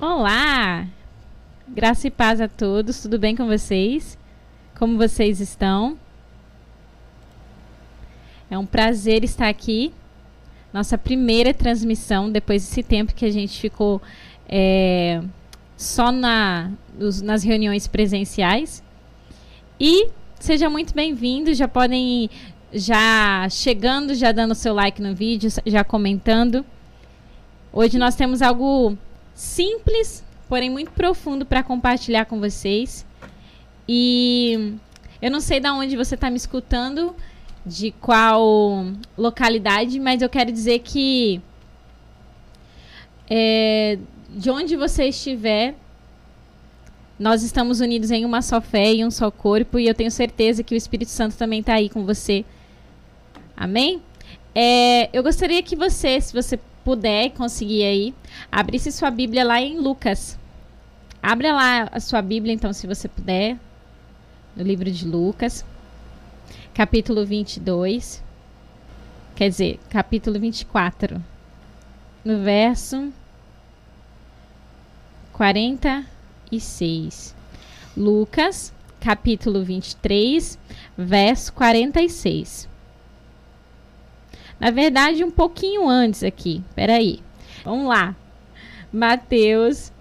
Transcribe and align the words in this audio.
Olá! 0.00 0.86
Graça 1.66 2.06
e 2.06 2.10
paz 2.10 2.40
a 2.40 2.46
todos, 2.46 3.02
tudo 3.02 3.18
bem 3.18 3.34
com 3.34 3.48
vocês? 3.48 4.16
Como 4.78 4.96
vocês 4.96 5.40
estão? 5.40 5.98
É 8.48 8.56
um 8.56 8.64
prazer 8.64 9.24
estar 9.24 9.48
aqui. 9.48 9.92
Nossa 10.72 10.96
primeira 10.96 11.52
transmissão, 11.52 12.30
depois 12.30 12.62
desse 12.62 12.80
tempo 12.80 13.12
que 13.12 13.24
a 13.24 13.30
gente 13.32 13.60
ficou 13.60 14.00
é, 14.48 15.20
só 15.76 16.12
na, 16.12 16.70
nas 17.24 17.42
reuniões 17.42 17.88
presenciais. 17.88 18.84
E 19.80 20.10
seja 20.38 20.70
muito 20.70 20.94
bem-vindo, 20.94 21.52
já 21.52 21.66
podem 21.66 22.26
ir 22.26 22.30
já 22.72 23.48
chegando, 23.50 24.14
já 24.14 24.30
dando 24.30 24.54
seu 24.54 24.74
like 24.74 25.02
no 25.02 25.12
vídeo, 25.12 25.50
já 25.66 25.82
comentando. 25.82 26.64
Hoje 27.72 27.98
nós 27.98 28.14
temos 28.14 28.42
algo 28.42 28.96
simples, 29.38 30.24
porém 30.48 30.68
muito 30.68 30.90
profundo 30.90 31.46
para 31.46 31.62
compartilhar 31.62 32.24
com 32.24 32.40
vocês. 32.40 33.06
E 33.88 34.74
eu 35.22 35.30
não 35.30 35.40
sei 35.40 35.60
de 35.60 35.70
onde 35.70 35.96
você 35.96 36.16
está 36.16 36.28
me 36.28 36.36
escutando, 36.36 37.14
de 37.64 37.92
qual 37.92 38.84
localidade, 39.16 40.00
mas 40.00 40.22
eu 40.22 40.28
quero 40.28 40.50
dizer 40.50 40.80
que 40.80 41.40
é, 43.30 43.96
de 44.28 44.50
onde 44.50 44.74
você 44.74 45.04
estiver, 45.04 45.76
nós 47.16 47.44
estamos 47.44 47.78
unidos 47.78 48.10
em 48.10 48.24
uma 48.24 48.42
só 48.42 48.60
fé 48.60 48.92
e 48.92 49.04
um 49.04 49.10
só 49.10 49.30
corpo, 49.30 49.78
e 49.78 49.86
eu 49.86 49.94
tenho 49.94 50.10
certeza 50.10 50.64
que 50.64 50.74
o 50.74 50.76
Espírito 50.76 51.12
Santo 51.12 51.36
também 51.36 51.60
está 51.60 51.74
aí 51.74 51.88
com 51.88 52.04
você. 52.04 52.44
Amém? 53.56 54.02
É, 54.52 55.08
eu 55.12 55.22
gostaria 55.22 55.62
que 55.62 55.76
você, 55.76 56.20
se 56.20 56.32
você 56.32 56.58
puder 56.88 57.30
conseguir 57.32 57.84
aí, 57.84 58.14
abrisse 58.50 58.90
sua 58.90 59.10
Bíblia 59.10 59.44
lá 59.44 59.60
em 59.60 59.78
Lucas. 59.78 60.38
Abra 61.22 61.52
lá 61.52 61.90
a 61.92 62.00
sua 62.00 62.22
Bíblia, 62.22 62.54
então, 62.54 62.72
se 62.72 62.86
você 62.86 63.06
puder, 63.06 63.58
no 64.56 64.62
livro 64.62 64.90
de 64.90 65.06
Lucas, 65.06 65.66
capítulo 66.72 67.26
22. 67.26 68.24
Quer 69.36 69.50
dizer, 69.50 69.78
capítulo 69.90 70.40
24. 70.40 71.22
No 72.24 72.42
verso 72.42 73.12
46. 75.34 77.34
Lucas, 77.94 78.72
capítulo 78.98 79.62
23, 79.62 80.58
verso 80.96 81.52
46. 81.52 82.67
Na 84.58 84.70
verdade, 84.70 85.22
um 85.24 85.30
pouquinho 85.30 85.88
antes 85.88 86.22
aqui. 86.22 86.62
Peraí. 86.74 87.20
Vamos 87.64 87.88
lá. 87.88 88.14
Mateus 88.92 89.92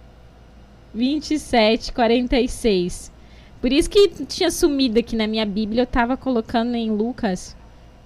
27, 0.93 1.91
46. 1.91 3.11
Por 3.61 3.71
isso 3.71 3.89
que 3.89 4.09
tinha 4.25 4.49
sumido 4.49 4.99
aqui 4.99 5.15
na 5.15 5.27
minha 5.27 5.45
Bíblia. 5.45 5.81
Eu 5.81 5.85
estava 5.85 6.15
colocando 6.15 6.75
em 6.75 6.89
Lucas. 6.89 7.55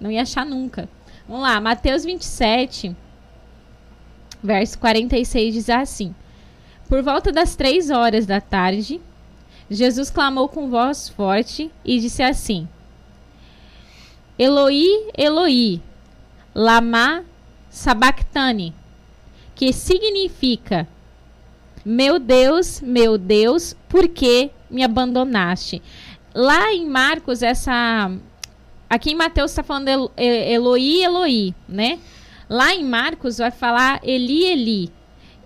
Não 0.00 0.10
ia 0.10 0.22
achar 0.22 0.44
nunca. 0.44 0.88
Vamos 1.28 1.42
lá. 1.42 1.60
Mateus 1.60 2.04
27, 2.04 2.94
verso 4.42 4.78
46 4.78 5.54
diz 5.54 5.70
assim: 5.70 6.14
Por 6.88 7.02
volta 7.02 7.30
das 7.30 7.54
três 7.54 7.90
horas 7.90 8.26
da 8.26 8.40
tarde, 8.40 9.00
Jesus 9.70 10.10
clamou 10.10 10.48
com 10.48 10.68
voz 10.68 11.08
forte 11.08 11.70
e 11.84 12.00
disse 12.00 12.22
assim: 12.22 12.68
Eloi, 14.38 14.86
Eloi, 15.16 15.80
Lama 16.54 17.24
Sabachthani, 17.70 18.74
que 19.54 19.72
significa 19.72 20.86
Meu 21.84 22.18
Deus, 22.18 22.80
meu 22.80 23.16
Deus, 23.18 23.76
por 23.88 24.08
que 24.08 24.50
me 24.70 24.84
abandonaste? 24.84 25.82
Lá 26.34 26.72
em 26.72 26.86
Marcos, 26.86 27.42
essa. 27.42 28.10
Aqui 28.88 29.12
em 29.12 29.14
Mateus 29.14 29.50
está 29.50 29.62
falando 29.62 30.10
Eloi, 30.16 31.02
Eloi, 31.02 31.54
né? 31.68 31.98
Lá 32.48 32.74
em 32.74 32.84
Marcos 32.84 33.38
vai 33.38 33.50
falar 33.50 34.00
Eli, 34.02 34.44
Eli. 34.44 34.92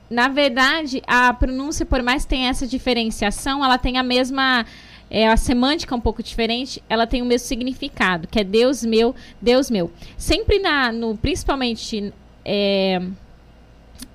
Na 0.09 0.29
verdade, 0.29 1.03
a 1.07 1.33
pronúncia, 1.33 1.85
por 1.87 2.03
mais 2.03 2.23
que 2.23 2.31
tenha 2.31 2.51
essa 2.51 2.67
diferenciação, 2.67 3.65
ela 3.65 3.79
tem 3.79 3.99
a 3.99 4.03
mesma 4.03 4.65
é, 5.09 5.29
a 5.29 5.37
semântica 5.37 5.95
é 5.95 5.99
um 5.99 6.01
pouco 6.01 6.23
diferente, 6.23 6.83
ela 6.89 7.07
tem 7.07 7.23
o 7.23 7.25
mesmo 7.25 7.47
significado, 7.47 8.27
que 8.27 8.41
é 8.41 8.45
Deus 8.45 8.85
meu, 8.85 9.15
Deus 9.41 9.71
meu. 9.71 9.91
Sempre 10.17 10.59
na, 10.59 10.91
no, 10.91 11.17
principalmente 11.17 12.13
é, 12.45 13.01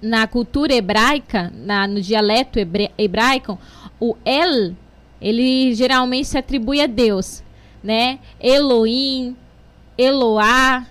na 0.02 0.28
cultura 0.28 0.74
hebraica, 0.74 1.52
na, 1.56 1.88
no 1.88 2.02
dialeto 2.02 2.60
hebraico, 2.98 3.58
o 4.00 4.18
El, 4.26 4.76
ele 5.22 5.74
geralmente 5.74 6.28
se 6.28 6.38
atribui 6.38 6.82
a 6.82 6.88
Deus, 6.88 7.42
né? 7.82 8.20
Elohim, 8.40 9.36
Eloá, 9.98 10.86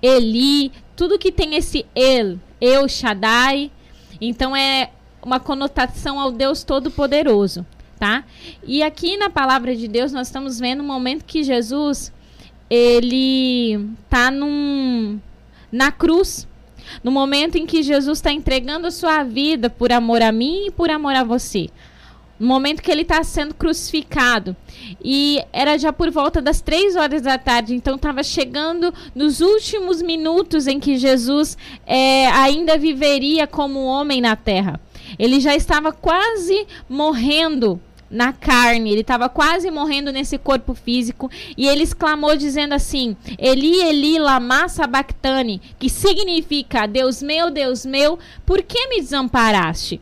Eli, 0.00 0.70
tudo 0.94 1.18
que 1.18 1.32
tem 1.32 1.56
esse 1.56 1.84
El, 1.94 2.38
El 2.60 2.88
Shaddai, 2.88 3.72
então 4.20 4.54
é 4.54 4.90
uma 5.20 5.40
conotação 5.40 6.20
ao 6.20 6.30
Deus 6.30 6.62
Todo-Poderoso 6.62 7.66
tá? 8.02 8.24
E 8.66 8.82
aqui 8.82 9.16
na 9.16 9.30
palavra 9.30 9.76
de 9.76 9.86
Deus 9.86 10.10
nós 10.10 10.26
estamos 10.26 10.58
vendo 10.58 10.80
o 10.80 10.84
momento 10.84 11.24
que 11.24 11.44
Jesus 11.44 12.12
ele 12.68 13.78
tá 14.10 14.28
num 14.28 15.20
na 15.70 15.92
cruz, 15.92 16.48
no 17.04 17.12
momento 17.12 17.58
em 17.58 17.64
que 17.64 17.80
Jesus 17.80 18.18
está 18.18 18.32
entregando 18.32 18.88
a 18.88 18.90
sua 18.90 19.22
vida 19.22 19.70
por 19.70 19.92
amor 19.92 20.20
a 20.20 20.32
mim 20.32 20.66
e 20.66 20.70
por 20.72 20.90
amor 20.90 21.14
a 21.14 21.22
você. 21.22 21.70
No 22.40 22.48
momento 22.48 22.82
que 22.82 22.90
ele 22.90 23.02
está 23.02 23.22
sendo 23.22 23.54
crucificado. 23.54 24.56
E 25.00 25.40
era 25.52 25.78
já 25.78 25.92
por 25.92 26.10
volta 26.10 26.42
das 26.42 26.60
três 26.60 26.96
horas 26.96 27.22
da 27.22 27.38
tarde, 27.38 27.72
então 27.72 27.94
estava 27.94 28.24
chegando 28.24 28.92
nos 29.14 29.40
últimos 29.40 30.02
minutos 30.02 30.66
em 30.66 30.80
que 30.80 30.98
Jesus 30.98 31.56
é, 31.86 32.26
ainda 32.32 32.76
viveria 32.76 33.46
como 33.46 33.84
homem 33.84 34.20
na 34.20 34.34
terra. 34.34 34.80
Ele 35.18 35.38
já 35.38 35.54
estava 35.54 35.92
quase 35.92 36.66
morrendo 36.88 37.80
na 38.12 38.32
carne, 38.32 38.92
ele 38.92 39.00
estava 39.00 39.28
quase 39.28 39.70
morrendo 39.70 40.12
nesse 40.12 40.36
corpo 40.36 40.74
físico, 40.74 41.30
e 41.56 41.66
ele 41.66 41.82
exclamou 41.82 42.36
dizendo 42.36 42.74
assim: 42.74 43.16
Eli, 43.38 43.80
Eli, 43.80 44.18
lama 44.18 44.68
sabachthani, 44.68 45.60
que 45.78 45.88
significa: 45.88 46.86
Deus 46.86 47.22
meu, 47.22 47.50
Deus 47.50 47.86
meu, 47.86 48.18
por 48.44 48.62
que 48.62 48.88
me 48.88 49.00
desamparaste? 49.00 50.00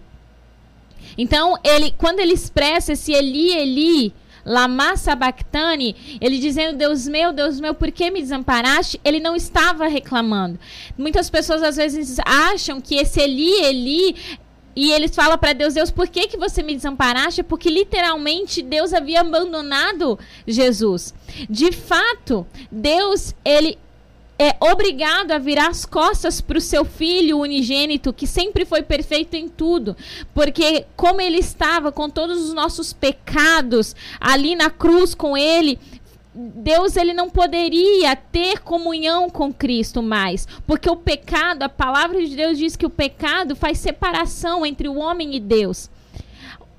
Então, 1.17 1.57
ele, 1.63 1.95
quando 1.97 2.21
ele 2.21 2.33
expressa 2.33 2.93
esse 2.93 3.13
Eli, 3.13 3.53
Eli, 3.53 4.15
Lama 4.45 4.97
Sabachthani, 4.97 5.95
ele 6.21 6.39
dizendo, 6.39 6.79
Deus 6.79 7.07
meu, 7.07 7.33
Deus 7.33 7.61
meu, 7.61 7.75
por 7.75 7.91
que 7.91 8.11
me 8.11 8.21
desamparaste? 8.21 9.01
Ele 9.05 9.21
não 9.21 9.37
estava 9.37 9.87
reclamando. 9.87 10.59
Muitas 10.97 11.29
pessoas 11.29 11.63
às 11.63 11.77
vezes 11.77 12.19
acham 12.25 12.81
que 12.81 12.95
esse 12.97 13.21
Eli, 13.21 13.53
Eli 13.63 14.17
e 14.75 14.93
eles 14.93 15.15
falam 15.15 15.37
para 15.37 15.53
Deus, 15.53 15.75
Deus, 15.75 15.91
por 15.91 16.09
que, 16.09 16.29
que 16.29 16.37
você 16.37 16.63
me 16.63 16.75
desamparaste? 16.75 17.43
Porque 17.43 17.69
literalmente 17.69 18.63
Deus 18.63 18.93
havia 18.93 19.21
abandonado 19.21 20.19
Jesus. 20.47 21.13
De 21.49 21.73
fato, 21.73 22.47
Deus, 22.71 23.35
ele 23.45 23.77
é 24.39 24.57
obrigado 24.59 25.33
a 25.33 25.39
virar 25.39 25.69
as 25.69 25.85
costas 25.85 26.41
para 26.41 26.57
o 26.57 26.63
seu 26.63 26.83
filho 26.83 27.41
unigênito, 27.41 28.11
que 28.11 28.27
sempre 28.27 28.65
foi 28.65 28.81
perfeito 28.81 29.35
em 29.35 29.47
tudo, 29.47 29.95
porque 30.33 30.87
como 30.97 31.21
ele 31.21 31.37
estava 31.37 31.93
com 31.93 32.09
todos 32.09 32.41
os 32.41 32.55
nossos 32.55 32.91
pecados 32.91 33.95
ali 34.19 34.57
na 34.57 34.71
cruz 34.71 35.15
com 35.15 35.37
ele, 35.37 35.79
Deus 36.33 36.97
ele 36.97 37.13
não 37.13 37.29
poderia 37.29 38.15
ter 38.15 38.61
comunhão 38.61 39.29
com 39.29 39.53
Cristo 39.53 40.01
mais, 40.01 40.47
porque 40.67 40.89
o 40.89 40.95
pecado, 40.95 41.65
a 41.65 41.69
palavra 41.69 42.25
de 42.25 42.37
Deus 42.37 42.57
diz 42.57 42.77
que 42.77 42.87
o 42.87 42.91
pecado 42.91 43.57
faz 43.57 43.79
separação 43.79 44.65
entre 44.65 44.89
o 44.89 44.97
homem 44.97 45.35
e 45.35 45.41
Deus. 45.41 45.91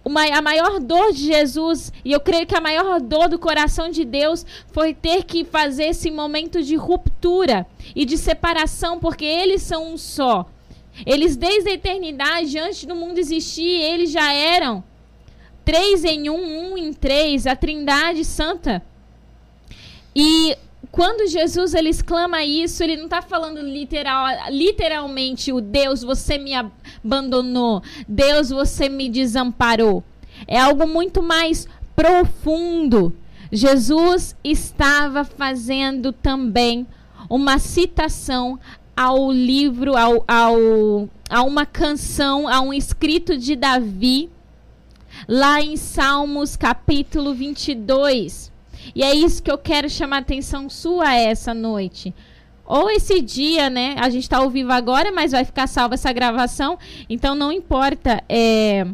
Uma, 0.04 0.24
a 0.26 0.42
maior 0.42 0.80
dor 0.80 1.12
de 1.12 1.26
Jesus, 1.26 1.92
e 2.04 2.12
eu 2.12 2.20
creio 2.20 2.48
que 2.48 2.56
a 2.56 2.62
maior 2.62 3.00
dor 3.00 3.28
do 3.28 3.38
coração 3.38 3.90
de 3.90 4.04
Deus 4.04 4.46
foi 4.72 4.94
ter 4.94 5.26
que 5.26 5.44
fazer 5.44 5.86
esse 5.86 6.10
momento 6.10 6.64
de 6.64 6.76
ruptura 6.76 7.68
e 7.96 8.06
de 8.06 8.18
separação, 8.18 9.00
porque 9.00 9.26
eles 9.26 9.62
são 9.62 9.94
um 9.94 9.98
só. 9.98 10.50
Eles, 11.06 11.36
desde 11.36 11.70
a 11.70 11.74
eternidade, 11.74 12.58
antes 12.58 12.86
do 12.86 12.96
mundo 12.96 13.20
existir, 13.20 13.82
eles 13.82 14.12
já 14.12 14.34
eram 14.34 14.84
três 15.64 16.04
em 16.04 16.30
um, 16.30 16.72
um 16.74 16.78
em 16.78 16.94
três, 16.94 17.46
a 17.46 17.56
Trindade 17.56 18.26
Santa. 18.26 18.84
E 20.16 20.58
quando 20.92 21.30
Jesus 21.30 21.74
ele 21.74 21.90
exclama 21.90 22.44
isso, 22.44 22.84
ele 22.84 22.98
não 22.98 23.06
está 23.06 23.22
falando 23.22 23.62
literal, 23.62 24.26
literalmente 24.50 25.52
o 25.54 25.62
Deus, 25.62 26.02
você 26.02 26.38
me 26.38 26.52
abandonou, 26.54 27.82
Deus, 28.08 28.50
você 28.50 28.90
me 28.90 29.10
desamparou. 29.10 30.04
É 30.48 30.60
algo 30.60 30.88
muito 30.88 31.22
mais 31.22 31.68
profundo. 31.96 33.16
Jesus 33.52 34.36
estava 34.44 35.24
fazendo 35.24 36.12
também 36.12 36.88
uma 37.30 37.60
citação 37.60 38.60
ao 38.96 39.32
livro, 39.32 39.96
ao, 39.96 40.24
ao, 40.28 41.10
a 41.30 41.44
uma 41.44 41.66
canção, 41.66 42.48
a 42.48 42.60
um 42.60 42.74
escrito 42.74 43.38
de 43.38 43.56
Davi, 43.56 44.30
lá 45.28 45.62
em 45.62 45.78
Salmos 45.78 46.56
capítulo 46.56 47.34
22. 47.34 48.51
E 48.96 49.04
é 49.04 49.14
isso 49.14 49.42
que 49.42 49.52
eu 49.52 49.58
quero 49.58 49.90
chamar 49.90 50.18
a 50.18 50.20
atenção 50.20 50.70
sua 50.70 51.16
essa 51.16 51.54
noite. 51.54 52.14
Ou 52.66 52.90
esse 52.90 53.22
dia, 53.22 53.70
né? 53.70 53.96
A 54.00 54.10
gente 54.10 54.24
está 54.24 54.38
ao 54.38 54.50
vivo 54.50 54.72
agora, 54.72 55.12
mas 55.12 55.32
vai 55.32 55.44
ficar 55.44 55.68
salva 55.68 55.96
essa 55.96 56.12
gravação. 56.14 56.78
Então 57.10 57.36
não 57.36 57.52
importa 57.52 58.24
é, 58.30 58.88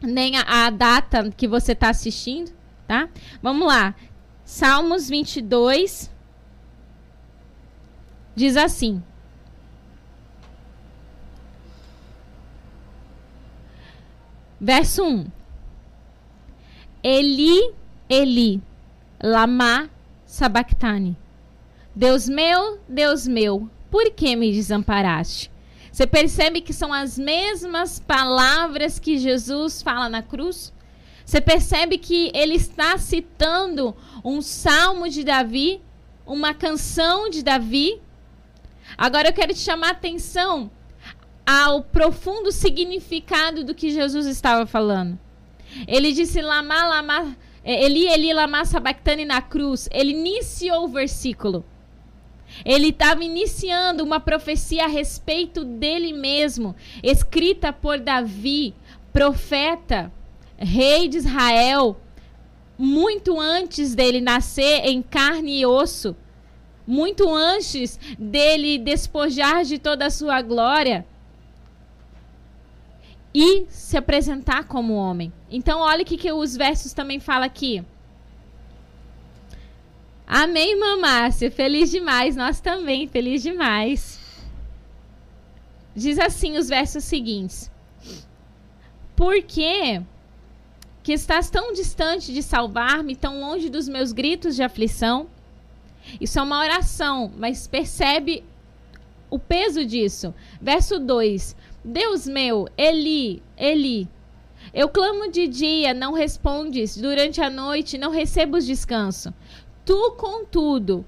nem 0.00 0.36
a, 0.36 0.66
a 0.66 0.70
data 0.70 1.30
que 1.36 1.48
você 1.48 1.72
está 1.72 1.90
assistindo, 1.90 2.52
tá? 2.86 3.08
Vamos 3.42 3.66
lá. 3.66 3.94
Salmos 4.44 5.08
22 5.08 6.10
diz 8.36 8.56
assim: 8.56 9.02
Verso 14.60 15.04
1. 15.04 15.26
Eli, 17.02 17.74
Eli, 18.08 18.62
lama 19.24 19.88
sabachthani. 20.26 21.16
Deus 21.96 22.28
meu, 22.28 22.78
Deus 22.86 23.26
meu, 23.26 23.70
por 23.90 24.10
que 24.10 24.36
me 24.36 24.52
desamparaste? 24.52 25.50
Você 25.90 26.06
percebe 26.06 26.60
que 26.60 26.74
são 26.74 26.92
as 26.92 27.18
mesmas 27.18 27.98
palavras 27.98 28.98
que 28.98 29.16
Jesus 29.16 29.80
fala 29.80 30.10
na 30.10 30.22
cruz? 30.22 30.74
Você 31.24 31.40
percebe 31.40 31.96
que 31.96 32.30
ele 32.34 32.54
está 32.54 32.98
citando 32.98 33.96
um 34.22 34.42
salmo 34.42 35.08
de 35.08 35.24
Davi, 35.24 35.80
uma 36.26 36.52
canção 36.52 37.30
de 37.30 37.42
Davi? 37.42 38.02
Agora 38.98 39.28
eu 39.28 39.32
quero 39.32 39.54
te 39.54 39.60
chamar 39.60 39.88
a 39.88 39.92
atenção 39.92 40.70
ao 41.46 41.82
profundo 41.82 42.52
significado 42.52 43.64
do 43.64 43.74
que 43.74 43.90
Jesus 43.90 44.26
estava 44.26 44.66
falando. 44.66 45.18
Ele 45.88 46.12
disse 46.12 46.42
lama, 46.42 46.86
lama, 46.86 47.36
Eli, 47.64 48.06
Eli, 48.06 48.32
lama 48.32 48.64
sabachthani 48.64 49.24
na 49.24 49.40
cruz. 49.40 49.88
Ele 49.90 50.12
iniciou 50.12 50.84
o 50.84 50.88
versículo. 50.88 51.64
Ele 52.64 52.88
estava 52.88 53.24
iniciando 53.24 54.04
uma 54.04 54.20
profecia 54.20 54.84
a 54.84 54.88
respeito 54.88 55.64
dele 55.64 56.12
mesmo, 56.12 56.76
escrita 57.02 57.72
por 57.72 57.98
Davi, 57.98 58.74
profeta, 59.12 60.12
rei 60.56 61.08
de 61.08 61.16
Israel, 61.16 61.96
muito 62.78 63.40
antes 63.40 63.94
dele 63.94 64.20
nascer 64.20 64.84
em 64.84 65.02
carne 65.02 65.60
e 65.60 65.66
osso, 65.66 66.14
muito 66.86 67.32
antes 67.34 67.98
dele 68.18 68.78
despojar 68.78 69.64
de 69.64 69.78
toda 69.78 70.06
a 70.06 70.10
sua 70.10 70.40
glória 70.42 71.04
e 73.34 73.66
se 73.68 73.96
apresentar 73.96 74.64
como 74.64 74.94
homem. 74.94 75.32
Então, 75.50 75.80
olha 75.80 76.02
o 76.02 76.06
que, 76.06 76.16
que 76.16 76.32
os 76.32 76.56
versos 76.56 76.92
também 76.92 77.18
falam 77.18 77.44
aqui. 77.44 77.84
Amém, 80.26 80.72
irmã 80.72 80.96
Márcia. 80.98 81.50
Feliz 81.50 81.90
demais. 81.90 82.36
Nós 82.36 82.60
também, 82.60 83.08
feliz 83.08 83.42
demais. 83.42 84.20
Diz 85.94 86.18
assim 86.18 86.56
os 86.56 86.68
versos 86.68 87.04
seguintes. 87.04 87.70
Por 89.16 89.42
que 89.42 90.00
que 91.02 91.12
estás 91.12 91.50
tão 91.50 91.72
distante 91.72 92.32
de 92.32 92.42
salvar-me, 92.42 93.14
tão 93.14 93.40
longe 93.40 93.68
dos 93.68 93.88
meus 93.88 94.12
gritos 94.12 94.56
de 94.56 94.62
aflição? 94.62 95.28
Isso 96.20 96.38
é 96.38 96.42
uma 96.42 96.60
oração, 96.60 97.32
mas 97.36 97.66
percebe 97.66 98.44
o 99.30 99.38
peso 99.38 99.84
disso. 99.84 100.34
Verso 100.60 100.98
2: 100.98 101.56
Deus 101.84 102.26
meu, 102.26 102.66
Eli, 102.78 103.42
Eli, 103.58 104.08
eu 104.72 104.88
clamo 104.88 105.30
de 105.30 105.46
dia, 105.46 105.92
não 105.92 106.14
respondes, 106.14 106.96
durante 106.96 107.42
a 107.42 107.50
noite 107.50 107.98
não 107.98 108.10
recebo 108.10 108.58
descanso. 108.58 109.34
Tu, 109.84 110.12
contudo, 110.12 111.04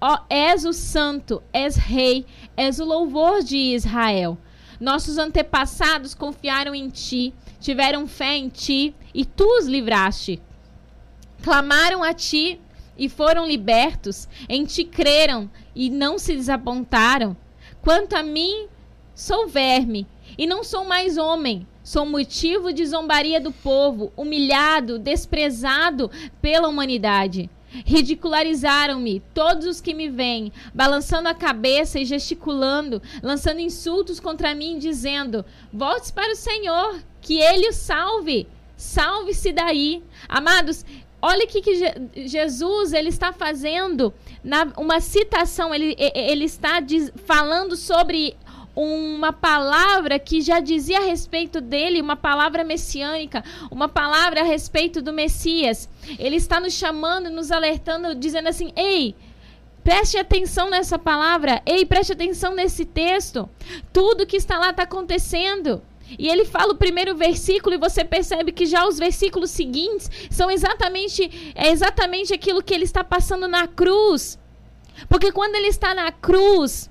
ó, 0.00 0.20
és 0.30 0.64
o 0.64 0.72
santo, 0.72 1.42
és 1.52 1.76
rei, 1.76 2.24
és 2.56 2.80
o 2.80 2.86
louvor 2.86 3.42
de 3.42 3.58
Israel. 3.58 4.38
Nossos 4.80 5.18
antepassados 5.18 6.14
confiaram 6.14 6.74
em 6.74 6.88
ti, 6.88 7.34
tiveram 7.60 8.06
fé 8.06 8.34
em 8.34 8.48
ti 8.48 8.94
e 9.12 9.26
tu 9.26 9.44
os 9.58 9.66
livraste. 9.66 10.40
Clamaram 11.42 12.02
a 12.02 12.14
ti 12.14 12.58
e 12.96 13.10
foram 13.10 13.46
libertos, 13.46 14.26
em 14.48 14.64
ti 14.64 14.84
creram 14.84 15.50
e 15.74 15.90
não 15.90 16.18
se 16.18 16.34
desapontaram. 16.34 17.36
Quanto 17.82 18.16
a 18.16 18.22
mim, 18.22 18.68
sou 19.14 19.46
verme 19.46 20.06
e 20.36 20.46
não 20.46 20.64
sou 20.64 20.84
mais 20.84 21.16
homem. 21.16 21.66
Sou 21.82 22.06
motivo 22.06 22.72
de 22.72 22.86
zombaria 22.86 23.40
do 23.40 23.52
povo, 23.52 24.12
humilhado, 24.16 24.98
desprezado 24.98 26.10
pela 26.40 26.68
humanidade. 26.68 27.50
Ridicularizaram-me 27.84 29.20
todos 29.34 29.66
os 29.66 29.80
que 29.80 29.92
me 29.92 30.08
veem, 30.08 30.52
balançando 30.72 31.28
a 31.28 31.34
cabeça 31.34 31.98
e 31.98 32.04
gesticulando, 32.04 33.02
lançando 33.22 33.60
insultos 33.60 34.20
contra 34.20 34.54
mim, 34.54 34.78
dizendo: 34.78 35.44
Volte 35.72 36.12
para 36.12 36.32
o 36.32 36.36
Senhor, 36.36 37.00
que 37.20 37.40
ele 37.40 37.68
o 37.68 37.72
salve. 37.72 38.46
Salve-se 38.76 39.52
daí. 39.52 40.02
Amados, 40.28 40.84
olha 41.20 41.44
o 41.44 41.48
que, 41.48 41.62
que 41.62 42.28
Jesus 42.28 42.92
ele 42.92 43.08
está 43.08 43.32
fazendo 43.32 44.14
na, 44.42 44.72
uma 44.76 45.00
citação, 45.00 45.74
ele, 45.74 45.96
ele 45.98 46.44
está 46.44 46.80
diz, 46.80 47.10
falando 47.24 47.76
sobre 47.76 48.36
uma 48.74 49.32
palavra 49.32 50.18
que 50.18 50.40
já 50.40 50.60
dizia 50.60 50.98
a 50.98 51.04
respeito 51.04 51.60
dele, 51.60 52.00
uma 52.00 52.16
palavra 52.16 52.64
messiânica, 52.64 53.44
uma 53.70 53.88
palavra 53.88 54.40
a 54.40 54.44
respeito 54.44 55.00
do 55.00 55.12
Messias. 55.12 55.88
Ele 56.18 56.36
está 56.36 56.58
nos 56.58 56.72
chamando, 56.72 57.30
nos 57.30 57.50
alertando, 57.50 58.14
dizendo 58.14 58.48
assim: 58.48 58.72
ei. 58.76 59.14
Preste 59.82 60.16
atenção 60.16 60.70
nessa 60.70 60.98
palavra. 60.98 61.60
Ei, 61.66 61.84
preste 61.84 62.14
atenção 62.14 62.54
nesse 62.54 62.86
texto. 62.86 63.46
Tudo 63.92 64.26
que 64.26 64.38
está 64.38 64.58
lá 64.58 64.70
está 64.70 64.84
acontecendo. 64.84 65.82
E 66.18 66.26
ele 66.26 66.46
fala 66.46 66.72
o 66.72 66.76
primeiro 66.76 67.14
versículo 67.14 67.74
e 67.74 67.78
você 67.78 68.02
percebe 68.02 68.50
que 68.50 68.64
já 68.64 68.86
os 68.86 68.98
versículos 68.98 69.50
seguintes 69.50 70.10
são 70.30 70.50
exatamente 70.50 71.52
é 71.54 71.70
exatamente 71.70 72.32
aquilo 72.32 72.62
que 72.62 72.72
ele 72.72 72.84
está 72.84 73.04
passando 73.04 73.46
na 73.46 73.66
cruz. 73.66 74.38
Porque 75.08 75.32
quando 75.32 75.54
ele 75.54 75.68
está 75.68 75.94
na 75.94 76.12
cruz, 76.12 76.88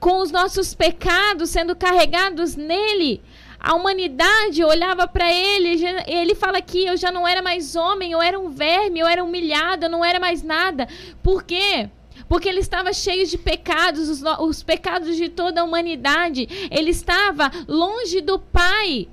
com 0.00 0.22
os 0.22 0.32
nossos 0.32 0.74
pecados 0.74 1.50
sendo 1.50 1.76
carregados 1.76 2.56
nele. 2.56 3.22
A 3.60 3.74
humanidade 3.74 4.64
olhava 4.64 5.06
para 5.06 5.30
ele, 5.30 5.84
ele 6.06 6.34
fala 6.34 6.62
que 6.62 6.86
eu 6.86 6.96
já 6.96 7.12
não 7.12 7.28
era 7.28 7.42
mais 7.42 7.76
homem, 7.76 8.10
eu 8.10 8.22
era 8.22 8.40
um 8.40 8.48
verme, 8.48 9.00
eu 9.00 9.06
era 9.06 9.22
humilhado, 9.22 9.84
eu 9.84 9.90
não 9.90 10.02
era 10.02 10.18
mais 10.18 10.42
nada. 10.42 10.88
Por 11.22 11.44
quê? 11.44 11.90
Porque 12.26 12.48
ele 12.48 12.60
estava 12.60 12.92
cheio 12.94 13.26
de 13.26 13.36
pecados, 13.36 14.08
os, 14.08 14.22
os 14.40 14.62
pecados 14.62 15.14
de 15.14 15.28
toda 15.28 15.60
a 15.60 15.64
humanidade. 15.64 16.48
Ele 16.70 16.90
estava 16.90 17.50
longe 17.68 18.22
do 18.22 18.38
Pai. 18.38 19.08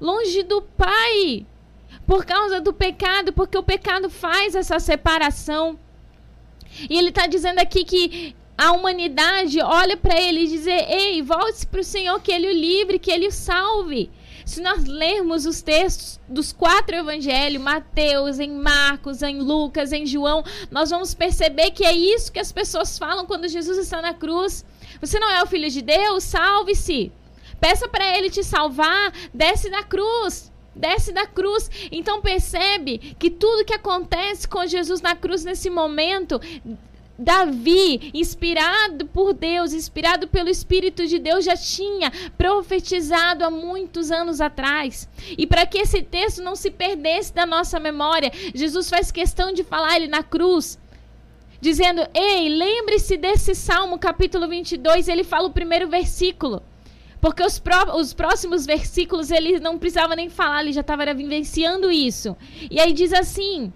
Longe 0.00 0.42
do 0.42 0.60
Pai. 0.60 1.46
Por 2.04 2.24
causa 2.24 2.60
do 2.60 2.72
pecado, 2.72 3.32
porque 3.32 3.56
o 3.56 3.62
pecado 3.62 4.10
faz 4.10 4.56
essa 4.56 4.80
separação. 4.80 5.78
E 6.90 6.98
ele 6.98 7.10
está 7.10 7.28
dizendo 7.28 7.60
aqui 7.60 7.84
que 7.84 8.34
a 8.56 8.72
humanidade 8.72 9.60
olha 9.60 9.96
para 9.96 10.20
ele 10.20 10.40
e 10.40 10.48
diz: 10.48 10.66
Ei, 10.66 11.22
volte 11.22 11.66
para 11.66 11.80
o 11.80 11.84
Senhor, 11.84 12.20
que 12.20 12.32
ele 12.32 12.48
o 12.48 12.52
livre, 12.52 12.98
que 12.98 13.10
ele 13.10 13.28
o 13.28 13.32
salve. 13.32 14.10
Se 14.44 14.60
nós 14.60 14.84
lermos 14.84 15.46
os 15.46 15.62
textos 15.62 16.20
dos 16.28 16.52
quatro 16.52 16.96
evangelhos, 16.96 17.62
Mateus, 17.62 18.38
em 18.38 18.50
Marcos, 18.50 19.22
em 19.22 19.38
Lucas, 19.38 19.92
em 19.92 20.04
João, 20.04 20.44
nós 20.70 20.90
vamos 20.90 21.14
perceber 21.14 21.70
que 21.70 21.84
é 21.84 21.92
isso 21.92 22.32
que 22.32 22.40
as 22.40 22.50
pessoas 22.50 22.98
falam 22.98 23.24
quando 23.24 23.48
Jesus 23.48 23.78
está 23.78 24.02
na 24.02 24.12
cruz. 24.12 24.64
Você 25.00 25.18
não 25.18 25.30
é 25.30 25.42
o 25.42 25.46
filho 25.46 25.70
de 25.70 25.80
Deus? 25.80 26.24
Salve-se. 26.24 27.12
Peça 27.60 27.88
para 27.88 28.18
ele 28.18 28.28
te 28.28 28.42
salvar, 28.42 29.12
desce 29.32 29.70
da 29.70 29.84
cruz. 29.84 30.50
Desce 30.74 31.12
da 31.12 31.26
cruz. 31.26 31.70
Então 31.92 32.20
percebe 32.20 33.14
que 33.18 33.30
tudo 33.30 33.64
que 33.64 33.74
acontece 33.74 34.48
com 34.48 34.66
Jesus 34.66 35.00
na 35.00 35.14
cruz 35.14 35.44
nesse 35.44 35.70
momento 35.70 36.40
Davi, 37.22 38.10
inspirado 38.12 39.06
por 39.06 39.32
Deus, 39.32 39.72
inspirado 39.72 40.26
pelo 40.28 40.48
Espírito 40.48 41.06
de 41.06 41.18
Deus, 41.18 41.44
já 41.44 41.56
tinha 41.56 42.10
profetizado 42.36 43.44
há 43.44 43.50
muitos 43.50 44.10
anos 44.10 44.40
atrás. 44.40 45.08
E 45.38 45.46
para 45.46 45.64
que 45.64 45.78
esse 45.78 46.02
texto 46.02 46.42
não 46.42 46.56
se 46.56 46.70
perdesse 46.70 47.32
da 47.32 47.46
nossa 47.46 47.78
memória, 47.78 48.32
Jesus 48.54 48.90
faz 48.90 49.10
questão 49.10 49.52
de 49.52 49.62
falar 49.62 49.96
ele 49.96 50.08
na 50.08 50.22
cruz. 50.22 50.78
Dizendo, 51.60 52.04
ei, 52.12 52.48
lembre-se 52.48 53.16
desse 53.16 53.54
Salmo 53.54 53.98
capítulo 53.98 54.48
22, 54.48 55.06
ele 55.06 55.22
fala 55.22 55.46
o 55.46 55.52
primeiro 55.52 55.88
versículo. 55.88 56.60
Porque 57.20 57.40
os, 57.40 57.60
pró 57.60 57.96
os 57.96 58.12
próximos 58.12 58.66
versículos 58.66 59.30
ele 59.30 59.60
não 59.60 59.78
precisava 59.78 60.16
nem 60.16 60.28
falar, 60.28 60.62
ele 60.62 60.72
já 60.72 60.80
estava 60.80 61.14
vivenciando 61.14 61.88
isso. 61.88 62.36
E 62.68 62.80
aí 62.80 62.92
diz 62.92 63.12
assim: 63.12 63.72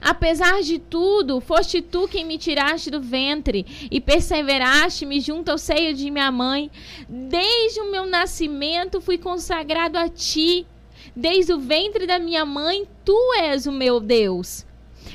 Apesar 0.00 0.62
de 0.62 0.78
tudo, 0.78 1.40
foste 1.40 1.82
tu 1.82 2.08
quem 2.08 2.24
me 2.24 2.38
tiraste 2.38 2.90
do 2.90 3.00
ventre 3.00 3.66
e 3.90 4.00
perseveraste-me 4.00 5.20
junto 5.20 5.50
ao 5.50 5.58
seio 5.58 5.94
de 5.94 6.10
minha 6.10 6.30
mãe. 6.30 6.70
Desde 7.08 7.80
o 7.80 7.90
meu 7.90 8.06
nascimento 8.06 9.00
fui 9.00 9.18
consagrado 9.18 9.98
a 9.98 10.08
ti. 10.08 10.66
Desde 11.14 11.52
o 11.52 11.58
ventre 11.58 12.06
da 12.06 12.18
minha 12.18 12.44
mãe, 12.44 12.86
tu 13.04 13.16
és 13.38 13.66
o 13.66 13.72
meu 13.72 14.00
Deus. 14.00 14.64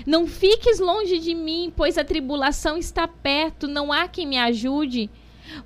Não 0.05 0.27
fiques 0.27 0.79
longe 0.79 1.17
de 1.17 1.33
mim, 1.33 1.71
pois 1.75 1.97
a 1.97 2.03
tribulação 2.03 2.77
está 2.77 3.07
perto, 3.07 3.67
não 3.67 3.91
há 3.91 4.07
quem 4.07 4.27
me 4.27 4.37
ajude. 4.37 5.09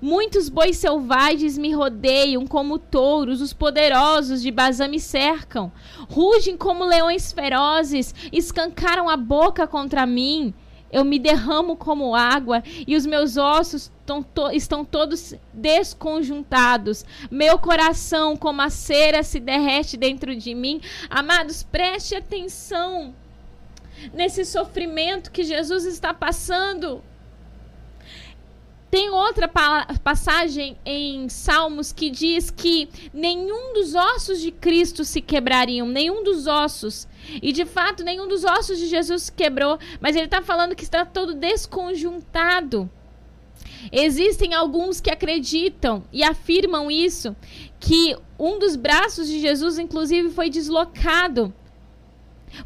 Muitos 0.02 0.50
bois 0.50 0.78
selvagens 0.78 1.58
me 1.58 1.72
rodeiam 1.72 2.46
como 2.46 2.80
touros, 2.80 3.42
os 3.42 3.54
poderosos 3.54 4.42
de 4.42 4.52
Bazã 4.52 4.88
me 4.88 5.00
cercam. 5.00 5.72
Rugem 6.10 6.58
como 6.58 6.86
leões 6.86 7.32
ferozes, 7.32 8.14
escancaram 8.32 9.10
a 9.10 9.18
boca 9.18 9.68
contra 9.68 10.06
mim. 10.06 10.54
Eu 10.92 11.06
me 11.06 11.18
derramo 11.18 11.78
como 11.78 12.14
água 12.14 12.62
e 12.86 12.98
os 12.98 13.06
meus 13.06 13.38
ossos 13.38 13.90
estão 14.54 14.84
todos 14.84 15.34
desconjuntados. 15.54 17.06
Meu 17.30 17.58
coração, 17.58 18.36
como 18.36 18.62
a 18.62 18.70
cera, 18.70 19.24
se 19.24 19.40
derrete 19.40 19.96
dentro 19.96 20.36
de 20.36 20.54
mim. 20.54 20.82
Amados, 21.10 21.64
preste 21.64 22.14
atenção 22.14 23.16
nesse 24.14 24.44
sofrimento 24.44 25.32
que 25.32 25.44
Jesus 25.44 25.86
está 25.86 26.14
passando. 26.14 27.02
Tem 28.92 29.10
outra 29.10 29.48
pa 29.48 29.88
passagem 30.04 30.78
em 30.86 31.30
Salmos 31.30 31.94
que 31.94 32.10
diz 32.10 32.52
que 32.52 32.90
nenhum 33.14 33.74
dos 33.74 33.96
ossos 33.96 34.42
de 34.42 34.52
Cristo 34.52 35.06
se 35.06 35.22
quebrariam, 35.22 35.88
nenhum 35.88 36.22
dos 36.26 36.46
ossos. 36.46 37.08
E 37.42 37.54
de 37.54 37.66
fato, 37.66 38.04
nenhum 38.04 38.28
dos 38.28 38.44
ossos 38.44 38.78
de 38.78 38.88
Jesus 38.88 39.24
se 39.24 39.32
quebrou, 39.32 39.80
mas 40.02 40.18
ele 40.18 40.26
está 40.26 40.42
falando 40.42 40.76
que 40.76 40.84
está 40.84 41.06
todo 41.06 41.34
desconjuntado. 41.34 42.90
Existem 43.94 44.54
alguns 44.54 45.00
que 45.00 45.10
acreditam 45.10 46.04
e 46.12 46.22
afirmam 46.22 46.92
isso, 46.92 47.34
que 47.80 48.18
um 48.38 48.60
dos 48.60 48.76
braços 48.76 49.26
de 49.26 49.40
Jesus, 49.40 49.80
inclusive, 49.80 50.30
foi 50.32 50.50
deslocado. 50.50 51.54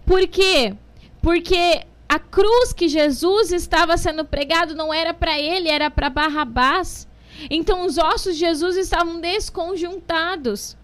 Por 0.03 0.27
quê? 0.27 0.75
Porque 1.21 1.85
a 2.15 2.19
cruz 2.19 2.71
que 2.71 2.87
Jesus 2.87 3.51
estava 3.51 3.97
sendo 3.97 4.23
pregado 4.23 4.73
não 4.73 4.93
era 4.93 5.13
para 5.13 5.37
ele, 5.37 5.67
era 5.67 5.91
para 5.91 6.09
Barrabás. 6.09 7.05
Então 7.49 7.85
os 7.85 7.97
ossos 7.97 8.35
de 8.35 8.39
Jesus 8.39 8.77
estavam 8.77 9.19
desconjuntados. 9.19 10.77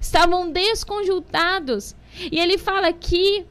Estavam 0.00 0.50
desconjuntados. 0.50 1.94
E 2.32 2.40
ele 2.40 2.58
fala 2.58 2.88
aqui: 2.88 3.46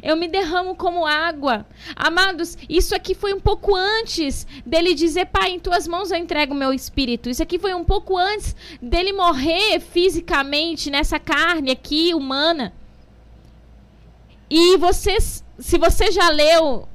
eu 0.00 0.16
me 0.16 0.28
derramo 0.28 0.76
como 0.76 1.04
água. 1.04 1.66
Amados, 1.96 2.56
isso 2.68 2.94
aqui 2.94 3.12
foi 3.12 3.34
um 3.34 3.40
pouco 3.40 3.74
antes 3.74 4.46
dele 4.64 4.94
dizer: 4.94 5.26
Pai, 5.26 5.50
em 5.50 5.58
tuas 5.58 5.88
mãos 5.88 6.12
eu 6.12 6.16
entrego 6.16 6.54
o 6.54 6.56
meu 6.56 6.72
espírito. 6.72 7.28
Isso 7.28 7.42
aqui 7.42 7.58
foi 7.58 7.74
um 7.74 7.82
pouco 7.82 8.16
antes 8.16 8.54
dele 8.80 9.12
morrer 9.12 9.80
fisicamente 9.80 10.92
nessa 10.92 11.18
carne 11.18 11.72
aqui 11.72 12.14
humana. 12.14 12.72
E 14.48 14.76
vocês 14.76 15.41
se 15.58 15.78
você 15.78 16.10
já 16.10 16.28
leu, 16.30 16.88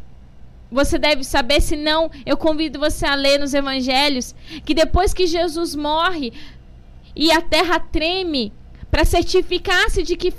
você 0.71 0.97
deve 0.97 1.23
saber, 1.23 1.61
se 1.61 1.75
não, 1.75 2.11
eu 2.25 2.35
convido 2.35 2.79
você 2.79 3.05
a 3.05 3.15
ler 3.15 3.39
nos 3.39 3.53
evangelhos 3.53 4.35
que 4.65 4.73
depois 4.73 5.13
que 5.13 5.25
Jesus 5.25 5.75
morre 5.75 6.33
e 7.15 7.31
a 7.31 7.41
terra 7.41 7.79
treme 7.79 8.51
para 8.91 9.05
certificar-se 9.05 10.03
de 10.03 10.15
que, 10.15 10.33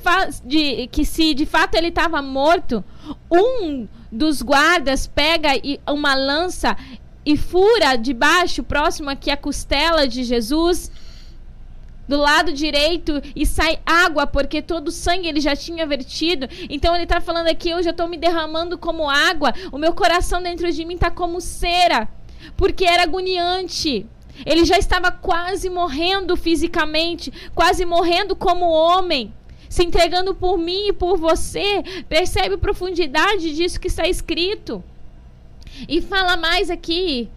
de 0.44 0.86
que 0.88 1.04
se 1.04 1.34
de 1.34 1.46
fato 1.46 1.74
ele 1.74 1.88
estava 1.88 2.20
morto, 2.22 2.84
um 3.30 3.86
dos 4.10 4.42
guardas 4.42 5.06
pega 5.06 5.50
uma 5.86 6.14
lança 6.14 6.76
e 7.24 7.36
fura 7.36 7.96
debaixo, 7.96 8.62
próximo 8.62 9.10
aqui 9.10 9.30
à 9.30 9.36
costela 9.36 10.08
de 10.08 10.24
Jesus 10.24 10.90
do 12.08 12.16
lado 12.16 12.52
direito 12.52 13.22
e 13.36 13.44
sai 13.44 13.78
água, 13.84 14.26
porque 14.26 14.62
todo 14.62 14.88
o 14.88 14.92
sangue 14.92 15.28
ele 15.28 15.40
já 15.40 15.54
tinha 15.54 15.86
vertido. 15.86 16.48
Então 16.70 16.94
ele 16.94 17.04
está 17.04 17.20
falando 17.20 17.48
aqui: 17.48 17.68
eu 17.68 17.82
já 17.82 17.90
estou 17.90 18.08
me 18.08 18.16
derramando 18.16 18.78
como 18.78 19.08
água, 19.08 19.52
o 19.70 19.78
meu 19.78 19.92
coração 19.92 20.42
dentro 20.42 20.72
de 20.72 20.84
mim 20.84 20.94
está 20.94 21.10
como 21.10 21.40
cera, 21.40 22.08
porque 22.56 22.84
era 22.84 23.02
agoniante. 23.02 24.06
Ele 24.46 24.64
já 24.64 24.78
estava 24.78 25.10
quase 25.10 25.68
morrendo 25.68 26.36
fisicamente, 26.36 27.32
quase 27.54 27.84
morrendo 27.84 28.36
como 28.36 28.66
homem, 28.66 29.34
se 29.68 29.84
entregando 29.84 30.34
por 30.34 30.56
mim 30.56 30.88
e 30.88 30.92
por 30.92 31.18
você. 31.18 31.82
Percebe 32.08 32.54
a 32.54 32.58
profundidade 32.58 33.54
disso 33.54 33.80
que 33.80 33.88
está 33.88 34.06
escrito? 34.06 34.82
E 35.88 36.00
fala 36.00 36.36
mais 36.36 36.70
aqui. 36.70 37.28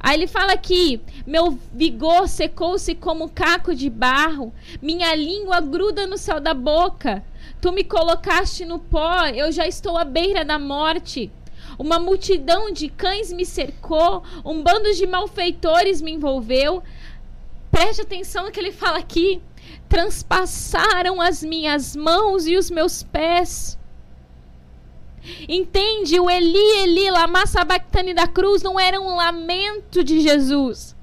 Aí 0.00 0.16
ele 0.16 0.26
fala 0.26 0.52
aqui: 0.52 1.00
meu 1.26 1.58
vigor 1.72 2.28
secou-se 2.28 2.94
como 2.94 3.28
caco 3.28 3.74
de 3.74 3.90
barro, 3.90 4.52
minha 4.80 5.14
língua 5.14 5.60
gruda 5.60 6.06
no 6.06 6.16
céu 6.16 6.40
da 6.40 6.54
boca. 6.54 7.24
Tu 7.60 7.72
me 7.72 7.82
colocaste 7.82 8.64
no 8.64 8.78
pó, 8.78 9.26
eu 9.26 9.50
já 9.50 9.66
estou 9.66 9.96
à 9.96 10.04
beira 10.04 10.44
da 10.44 10.58
morte. 10.58 11.30
Uma 11.78 11.98
multidão 11.98 12.72
de 12.72 12.88
cães 12.88 13.32
me 13.32 13.44
cercou, 13.44 14.22
um 14.44 14.62
bando 14.62 14.92
de 14.94 15.06
malfeitores 15.06 16.00
me 16.00 16.12
envolveu. 16.12 16.82
Preste 17.70 18.02
atenção 18.02 18.44
no 18.44 18.50
que 18.50 18.60
ele 18.60 18.72
fala 18.72 18.98
aqui. 18.98 19.40
Transpassaram 19.88 21.20
as 21.20 21.42
minhas 21.42 21.94
mãos 21.94 22.46
e 22.46 22.56
os 22.56 22.70
meus 22.70 23.02
pés. 23.02 23.78
Entende? 25.48 26.18
O 26.18 26.30
Eli, 26.30 26.82
Eli, 26.82 27.10
lama 27.10 27.46
sabachthani 27.46 28.14
da 28.14 28.26
cruz 28.26 28.62
não 28.62 28.78
era 28.78 29.00
um 29.00 29.16
lamento 29.16 30.02
de 30.02 30.20
Jesus. 30.20 30.96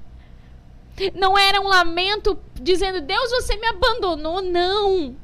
Não 1.14 1.36
era 1.36 1.60
um 1.60 1.68
lamento 1.68 2.38
dizendo, 2.54 3.00
Deus, 3.00 3.30
você 3.30 3.56
me 3.56 3.66
abandonou. 3.66 4.42
Não. 4.42 5.16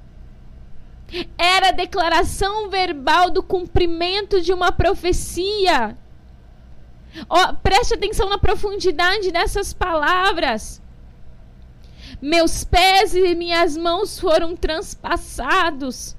Era 1.37 1.69
a 1.69 1.73
declaração 1.73 2.69
verbal 2.69 3.31
do 3.31 3.43
cumprimento 3.43 4.41
de 4.41 4.53
uma 4.53 4.73
profecia. 4.73 5.97
Oh, 7.29 7.55
preste 7.63 7.95
atenção 7.95 8.29
na 8.29 8.39
profundidade 8.39 9.31
dessas 9.31 9.73
palavras. 9.73 10.81
Meus 12.21 12.65
pés 12.65 13.15
e 13.15 13.35
minhas 13.35 13.77
mãos 13.77 14.19
foram 14.19 14.57
transpassados 14.57 16.17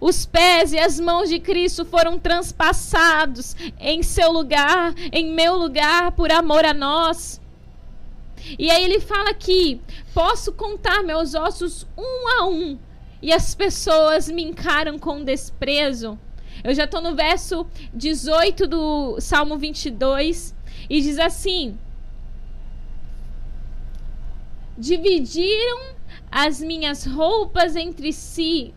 os 0.00 0.26
pés 0.26 0.72
e 0.72 0.78
as 0.78 1.00
mãos 1.00 1.28
de 1.28 1.38
Cristo 1.38 1.84
foram 1.84 2.18
transpassados 2.18 3.56
em 3.78 4.02
seu 4.02 4.30
lugar, 4.30 4.94
em 5.12 5.32
meu 5.32 5.56
lugar, 5.56 6.12
por 6.12 6.30
amor 6.30 6.64
a 6.64 6.74
nós. 6.74 7.40
E 8.58 8.70
aí 8.70 8.84
ele 8.84 9.00
fala 9.00 9.30
aqui: 9.30 9.80
posso 10.14 10.52
contar 10.52 11.02
meus 11.02 11.34
ossos 11.34 11.86
um 11.96 12.28
a 12.38 12.46
um, 12.46 12.78
e 13.20 13.32
as 13.32 13.54
pessoas 13.54 14.28
me 14.28 14.42
encaram 14.42 14.98
com 14.98 15.24
desprezo. 15.24 16.18
Eu 16.62 16.74
já 16.74 16.84
estou 16.84 17.00
no 17.00 17.14
verso 17.14 17.66
18 17.94 18.66
do 18.66 19.20
Salmo 19.20 19.56
22, 19.56 20.54
e 20.88 21.00
diz 21.00 21.18
assim: 21.18 21.78
Dividiram 24.76 25.96
as 26.30 26.60
minhas 26.60 27.04
roupas 27.04 27.74
entre 27.74 28.12
si, 28.12 28.74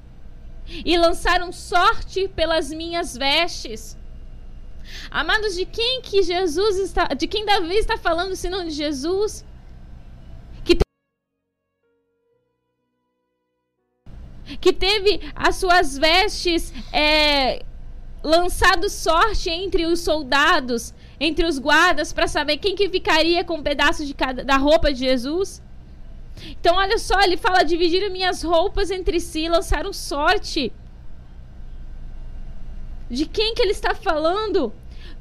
e 0.85 0.97
lançaram 0.97 1.51
sorte 1.51 2.27
pelas 2.29 2.69
minhas 2.69 3.17
vestes. 3.17 3.97
Amados, 5.09 5.55
de 5.55 5.65
quem 5.65 6.01
que 6.01 6.23
Jesus 6.23 6.77
está, 6.77 7.07
de 7.07 7.27
quem 7.27 7.45
Davi 7.45 7.75
está 7.75 7.97
falando, 7.97 8.35
senão 8.35 8.63
de 8.63 8.71
Jesus? 8.71 9.45
Que, 10.63 10.75
te... 10.75 10.83
que 14.59 14.73
teve 14.73 15.21
as 15.35 15.55
suas 15.55 15.97
vestes 15.97 16.73
é, 16.93 17.63
lançado 18.23 18.89
sorte 18.89 19.49
entre 19.49 19.85
os 19.85 19.99
soldados, 19.99 20.93
entre 21.19 21.45
os 21.45 21.59
guardas, 21.59 22.11
para 22.11 22.27
saber 22.27 22.57
quem 22.57 22.75
que 22.75 22.89
ficaria 22.89 23.43
com 23.43 23.57
um 23.57 23.63
pedaço 23.63 24.05
de 24.05 24.13
cada, 24.13 24.43
da 24.43 24.57
roupa 24.57 24.91
de 24.91 24.99
Jesus? 24.99 25.61
Então, 26.47 26.75
olha 26.75 26.97
só, 26.97 27.19
ele 27.21 27.38
fala: 27.38 27.63
dividiram 27.63 28.11
minhas 28.11 28.43
roupas 28.43 28.91
entre 28.91 29.19
si, 29.19 29.47
lançaram 29.47 29.93
sorte. 29.93 30.71
De 33.09 33.25
quem 33.25 33.53
que 33.53 33.61
ele 33.61 33.71
está 33.71 33.93
falando? 33.93 34.73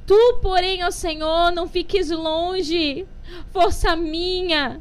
Tu, 0.07 0.39
porém, 0.43 0.85
ó 0.85 0.91
Senhor, 0.91 1.53
não 1.53 1.69
fiques 1.69 2.11
longe. 2.11 3.07
Força 3.53 3.95
minha, 3.97 4.81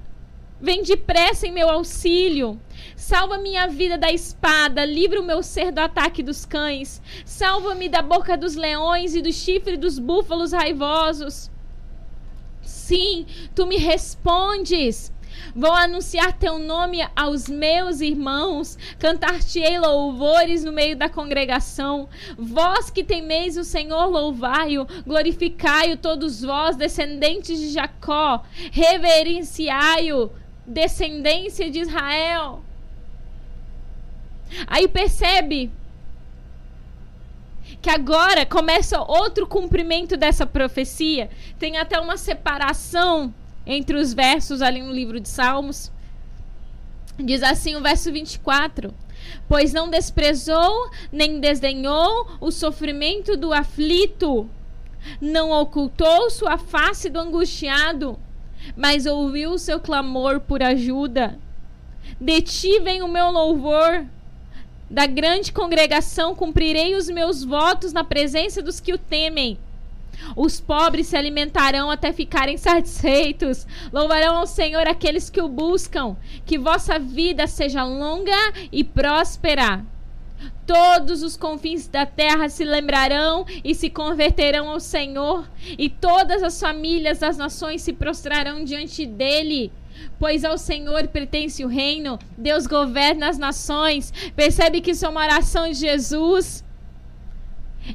vem 0.61 0.83
depressa 0.83 1.47
em 1.47 1.51
meu 1.51 1.69
auxílio. 1.69 2.59
Salva 2.95 3.37
minha 3.37 3.67
vida 3.67 3.97
da 3.97 4.11
espada, 4.11 4.85
livra 4.85 5.21
o 5.21 5.23
meu 5.23 5.41
ser 5.41 5.71
do 5.71 5.79
ataque 5.79 6.21
dos 6.21 6.45
cães. 6.45 7.01
Salva-me 7.25 7.89
da 7.89 8.01
boca 8.01 8.37
dos 8.37 8.55
leões 8.55 9.15
e 9.15 9.21
do 9.21 9.31
chifre 9.31 9.77
dos 9.77 9.97
búfalos 9.99 10.51
raivosos. 10.51 11.49
Sim, 12.61 13.25
tu 13.55 13.65
me 13.65 13.77
respondes 13.77 15.11
Vou 15.55 15.71
anunciar 15.71 16.33
teu 16.33 16.59
nome 16.59 16.99
aos 17.15 17.47
meus 17.47 18.01
irmãos, 18.01 18.77
cantar-te-ei 18.97 19.79
louvores 19.79 20.63
no 20.63 20.71
meio 20.71 20.95
da 20.95 21.09
congregação. 21.09 22.07
Vós 22.37 22.89
que 22.89 23.03
temeis 23.03 23.57
o 23.57 23.63
Senhor, 23.63 24.05
louvai-o, 24.05 24.87
glorificai-o 25.05 25.97
todos 25.97 26.41
vós, 26.41 26.75
descendentes 26.75 27.59
de 27.59 27.69
Jacó, 27.69 28.43
reverenciai-o, 28.71 30.31
descendência 30.65 31.69
de 31.69 31.79
Israel. 31.79 32.63
Aí 34.67 34.87
percebe 34.87 35.71
que 37.81 37.89
agora 37.89 38.45
começa 38.45 39.01
outro 39.01 39.47
cumprimento 39.47 40.17
dessa 40.17 40.45
profecia. 40.45 41.29
Tem 41.57 41.77
até 41.77 41.99
uma 41.99 42.17
separação 42.17 43.33
entre 43.69 43.95
os 43.95 44.15
versos 44.15 44.63
ali 44.63 44.81
no 44.81 44.91
livro 44.91 45.19
de 45.19 45.29
Salmos. 45.29 45.91
Diz 47.19 47.43
assim 47.43 47.75
o 47.75 47.81
verso 47.81 48.11
24: 48.11 48.91
Pois 49.47 49.71
não 49.71 49.89
desprezou 49.89 50.89
nem 51.11 51.39
desdenhou 51.39 52.27
o 52.41 52.49
sofrimento 52.49 53.37
do 53.37 53.53
aflito, 53.53 54.49
não 55.21 55.51
ocultou 55.51 56.31
sua 56.31 56.57
face 56.57 57.09
do 57.09 57.19
angustiado, 57.19 58.19
mas 58.75 59.05
ouviu 59.05 59.51
o 59.51 59.59
seu 59.59 59.79
clamor 59.79 60.39
por 60.39 60.63
ajuda. 60.63 61.37
De 62.19 62.41
ti 62.41 62.79
vem 62.79 63.03
o 63.03 63.07
meu 63.07 63.29
louvor. 63.29 64.05
Da 64.89 65.05
grande 65.05 65.51
congregação 65.51 66.33
cumprirei 66.33 66.95
os 66.95 67.07
meus 67.07 67.43
votos 67.43 67.93
na 67.93 68.03
presença 68.03 68.59
dos 68.63 68.79
que 68.79 68.91
o 68.91 68.97
temem. 68.97 69.59
Os 70.35 70.59
pobres 70.59 71.07
se 71.07 71.17
alimentarão 71.17 71.89
até 71.89 72.11
ficarem 72.11 72.57
satisfeitos. 72.57 73.65
Louvarão 73.91 74.37
ao 74.37 74.47
Senhor 74.47 74.87
aqueles 74.87 75.29
que 75.29 75.41
o 75.41 75.49
buscam. 75.49 76.15
Que 76.45 76.57
vossa 76.57 76.99
vida 76.99 77.47
seja 77.47 77.83
longa 77.83 78.37
e 78.71 78.83
próspera. 78.83 79.85
Todos 80.65 81.23
os 81.23 81.35
confins 81.35 81.87
da 81.87 82.05
terra 82.05 82.47
se 82.47 82.63
lembrarão 82.63 83.45
e 83.63 83.73
se 83.73 83.89
converterão 83.89 84.69
ao 84.69 84.79
Senhor, 84.79 85.49
e 85.65 85.89
todas 85.89 86.43
as 86.43 86.59
famílias 86.59 87.19
das 87.19 87.37
nações 87.37 87.81
se 87.81 87.91
prostrarão 87.91 88.63
diante 88.63 89.05
dele. 89.05 89.71
Pois 90.19 90.45
ao 90.45 90.57
Senhor 90.57 91.07
pertence 91.07 91.65
o 91.65 91.67
reino, 91.67 92.19
Deus 92.37 92.67
governa 92.67 93.29
as 93.29 93.37
nações. 93.37 94.13
Percebe 94.35 94.79
que 94.79 94.91
isso 94.91 95.05
é 95.05 95.09
uma 95.09 95.23
oração 95.23 95.67
de 95.67 95.73
Jesus. 95.73 96.63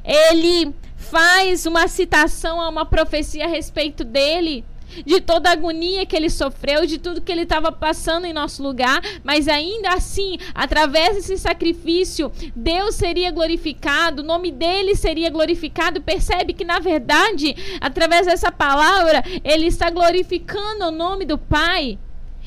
Ele 0.03 0.73
faz 0.95 1.65
uma 1.65 1.87
citação 1.87 2.59
a 2.59 2.69
uma 2.69 2.85
profecia 2.85 3.45
a 3.45 3.47
respeito 3.47 4.03
dele, 4.03 4.65
de 5.05 5.19
toda 5.19 5.49
a 5.49 5.53
agonia 5.53 6.05
que 6.05 6.15
ele 6.15 6.29
sofreu, 6.29 6.85
de 6.85 6.97
tudo 6.97 7.21
que 7.21 7.31
ele 7.31 7.41
estava 7.41 7.71
passando 7.71 8.25
em 8.25 8.33
nosso 8.33 8.63
lugar, 8.63 9.01
mas 9.23 9.47
ainda 9.47 9.89
assim, 9.93 10.37
através 10.53 11.15
desse 11.15 11.37
sacrifício, 11.37 12.31
Deus 12.55 12.95
seria 12.95 13.31
glorificado, 13.31 14.21
o 14.21 14.25
nome 14.25 14.51
dele 14.51 14.95
seria 14.95 15.29
glorificado. 15.29 16.01
Percebe 16.01 16.53
que, 16.53 16.63
na 16.63 16.79
verdade, 16.79 17.55
através 17.81 18.25
dessa 18.25 18.51
palavra, 18.51 19.23
ele 19.43 19.67
está 19.67 19.89
glorificando 19.89 20.85
o 20.85 20.91
nome 20.91 21.25
do 21.25 21.37
Pai. 21.37 21.99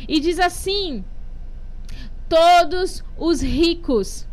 E 0.06 0.20
diz 0.20 0.38
assim: 0.38 1.04
todos 2.28 3.02
os 3.16 3.40
ricos. 3.40 4.26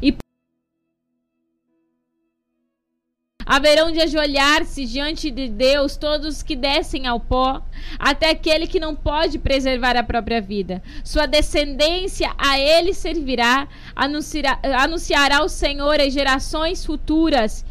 E 0.00 0.21
Haverão 3.44 3.90
de 3.90 4.00
ajoelhar-se 4.00 4.86
diante 4.86 5.30
de 5.30 5.48
Deus 5.48 5.96
todos 5.96 6.26
os 6.36 6.42
que 6.42 6.54
descem 6.54 7.06
ao 7.06 7.18
pó, 7.18 7.62
até 7.98 8.30
aquele 8.30 8.66
que 8.66 8.80
não 8.80 8.94
pode 8.94 9.38
preservar 9.38 9.96
a 9.96 10.02
própria 10.02 10.40
vida. 10.40 10.82
Sua 11.04 11.26
descendência 11.26 12.32
a 12.38 12.58
ele 12.58 12.94
servirá, 12.94 13.68
anunciará, 13.94 14.58
anunciará 14.80 15.44
o 15.44 15.48
Senhor 15.48 16.00
às 16.00 16.12
gerações 16.12 16.84
futuras. 16.84 17.64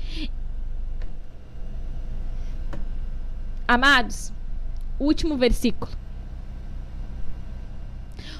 Amados, 3.67 4.33
último 4.99 5.37
versículo. 5.37 5.91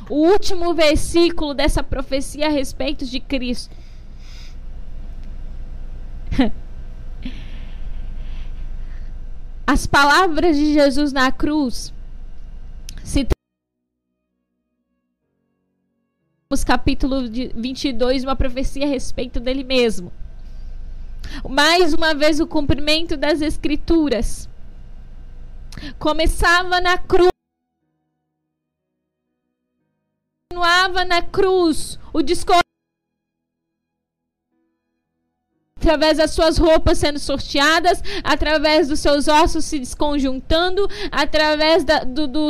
O 0.10 0.28
último 0.28 0.74
versículo 0.74 1.54
dessa 1.54 1.82
profecia 1.82 2.48
a 2.48 2.50
respeito 2.50 3.06
de 3.06 3.20
Cristo. 3.20 3.74
As 9.72 9.88
palavras 9.88 10.58
de 10.58 10.74
Jesus 10.74 11.14
na 11.14 11.32
cruz 11.32 11.94
se 13.06 13.26
capítulo 16.66 17.22
22, 17.56 18.26
uma 18.26 18.36
profecia 18.36 18.86
a 18.86 18.90
respeito 18.90 19.40
dele 19.40 19.64
mesmo. 19.64 20.12
Mais 21.50 21.94
uma 21.94 22.14
vez 22.14 22.42
o 22.42 22.48
cumprimento 22.48 23.16
das 23.16 23.42
escrituras. 23.42 24.50
Começava 25.98 26.82
na 26.82 26.98
cruz. 26.98 27.30
Continuava 30.52 31.06
na 31.06 31.22
cruz 31.22 31.98
o 32.12 32.22
discurso 32.22 32.71
através 35.82 36.20
das 36.20 36.30
suas 36.30 36.60
roupas 36.60 37.00
sendo 37.00 37.18
sorteadas, 37.18 38.04
através 38.24 38.88
dos 38.88 39.00
seus 39.00 39.28
ossos 39.28 39.66
se 39.66 39.80
desconjuntando, 39.80 40.88
através 41.12 41.84
da, 41.84 42.04
do, 42.04 42.28
do. 42.28 42.50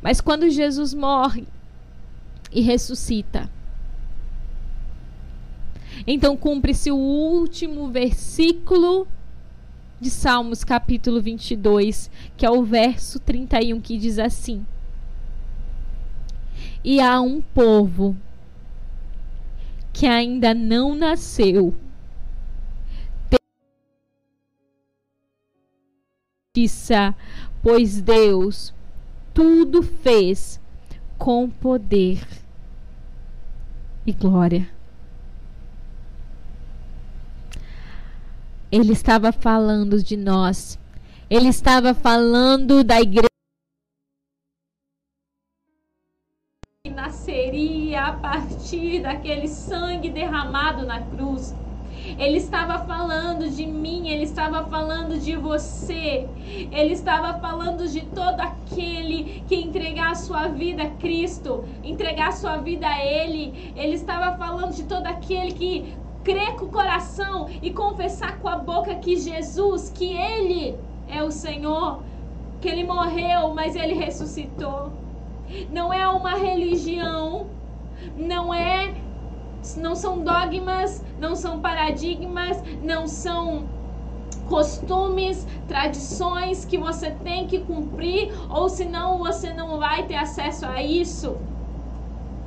Mas 0.00 0.20
quando 0.20 0.48
Jesus 0.48 0.94
morre 0.94 1.48
e 2.52 2.60
ressuscita, 2.60 3.50
então 6.06 6.36
cumpre-se 6.36 6.92
o 6.92 6.96
último 6.96 7.90
versículo 7.90 9.08
de 10.00 10.10
Salmos, 10.10 10.62
capítulo 10.62 11.20
22, 11.20 12.08
que 12.36 12.46
é 12.46 12.50
o 12.50 12.62
verso 12.62 13.18
31, 13.18 13.80
que 13.80 13.98
diz 13.98 14.20
assim: 14.20 14.64
E 16.84 17.00
há 17.00 17.20
um 17.20 17.40
povo 17.40 18.16
que 19.92 20.06
ainda 20.06 20.54
não 20.54 20.94
nasceu. 20.94 21.74
Justiça, 26.54 27.14
pois 27.62 28.00
Deus 28.00 28.74
tudo 29.32 29.82
fez 29.82 30.60
com 31.16 31.48
poder 31.48 32.26
e 34.06 34.12
glória. 34.12 34.68
Ele 38.70 38.92
estava 38.92 39.32
falando 39.32 40.02
de 40.02 40.16
nós. 40.16 40.78
Ele 41.30 41.48
estava 41.48 41.94
falando 41.94 42.82
da 42.82 43.00
igreja. 43.00 43.31
Partir 48.72 49.00
daquele 49.00 49.48
sangue 49.48 50.08
derramado 50.08 50.86
na 50.86 51.00
cruz. 51.00 51.54
Ele 52.18 52.38
estava 52.38 52.84
falando 52.86 53.48
de 53.48 53.66
mim, 53.66 54.08
ele 54.08 54.24
estava 54.24 54.64
falando 54.64 55.18
de 55.20 55.36
você, 55.36 56.26
ele 56.72 56.94
estava 56.94 57.38
falando 57.38 57.86
de 57.86 58.00
todo 58.00 58.40
aquele 58.40 59.44
que 59.46 59.54
entregar 59.54 60.10
a 60.10 60.14
sua 60.14 60.48
vida 60.48 60.82
a 60.82 60.90
Cristo, 60.90 61.64
entregar 61.84 62.28
a 62.28 62.32
sua 62.32 62.56
vida 62.56 62.86
a 62.88 63.04
Ele. 63.04 63.72
Ele 63.76 63.94
estava 63.94 64.36
falando 64.36 64.74
de 64.74 64.84
todo 64.84 65.06
aquele 65.06 65.52
que 65.52 65.94
crê 66.24 66.52
com 66.52 66.64
o 66.64 66.70
coração 66.70 67.48
e 67.62 67.70
confessar 67.70 68.38
com 68.38 68.48
a 68.48 68.56
boca 68.56 68.94
que 68.96 69.16
Jesus, 69.16 69.90
que 69.90 70.12
Ele 70.12 70.74
é 71.08 71.22
o 71.22 71.30
Senhor, 71.30 72.00
que 72.60 72.68
Ele 72.68 72.84
morreu, 72.84 73.54
mas 73.54 73.76
Ele 73.76 73.94
ressuscitou 73.94 74.90
não 75.70 75.92
é 75.92 76.06
uma 76.08 76.34
religião, 76.34 77.46
não 78.16 78.52
é 78.52 78.94
não 79.76 79.94
são 79.94 80.24
dogmas, 80.24 81.04
não 81.16 81.36
são 81.36 81.60
paradigmas, 81.60 82.60
não 82.80 83.06
são 83.06 83.70
costumes, 84.44 85.46
tradições 85.66 86.64
que 86.64 86.78
você 86.78 87.10
tem 87.12 87.46
que 87.46 87.60
cumprir, 87.60 88.32
ou 88.50 88.68
senão 88.68 89.18
você 89.18 89.52
não 89.54 89.78
vai 89.78 90.06
ter 90.06 90.16
acesso 90.16 90.66
a 90.66 90.82
isso. 90.82 91.51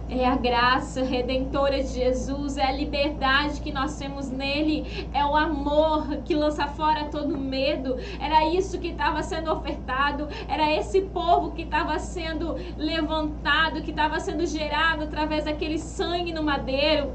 É 0.07 0.27
a 0.27 0.35
graça 0.35 1.03
redentora 1.03 1.81
de 1.81 1.89
Jesus, 1.89 2.57
é 2.57 2.65
a 2.65 2.71
liberdade 2.71 3.59
que 3.59 3.71
nós 3.71 3.97
temos 3.97 4.29
nele, 4.29 5.07
é 5.11 5.25
o 5.25 5.35
amor 5.35 6.17
que 6.23 6.35
lança 6.35 6.67
fora 6.67 7.05
todo 7.05 7.35
medo. 7.35 7.97
Era 8.19 8.45
isso 8.45 8.79
que 8.79 8.89
estava 8.89 9.23
sendo 9.23 9.51
ofertado, 9.51 10.27
era 10.47 10.71
esse 10.71 11.01
povo 11.01 11.53
que 11.53 11.63
estava 11.63 11.97
sendo 11.97 12.55
levantado, 12.77 13.81
que 13.81 13.89
estava 13.89 14.19
sendo 14.19 14.45
gerado 14.45 15.03
através 15.03 15.45
daquele 15.45 15.79
sangue 15.79 16.31
no 16.31 16.43
madeiro. 16.43 17.11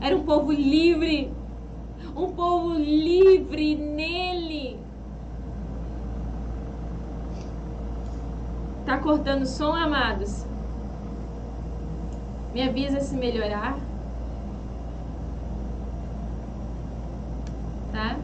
Era 0.00 0.16
um 0.16 0.24
povo 0.24 0.50
livre, 0.50 1.32
um 2.16 2.32
povo 2.32 2.74
livre 2.74 3.76
nele. 3.76 4.76
Tá 8.84 8.98
cortando 8.98 9.46
som, 9.46 9.72
amados? 9.72 10.47
Me 12.58 12.64
avisa 12.64 12.98
se 12.98 13.14
melhorar. 13.14 13.78
Tá? 17.92 18.18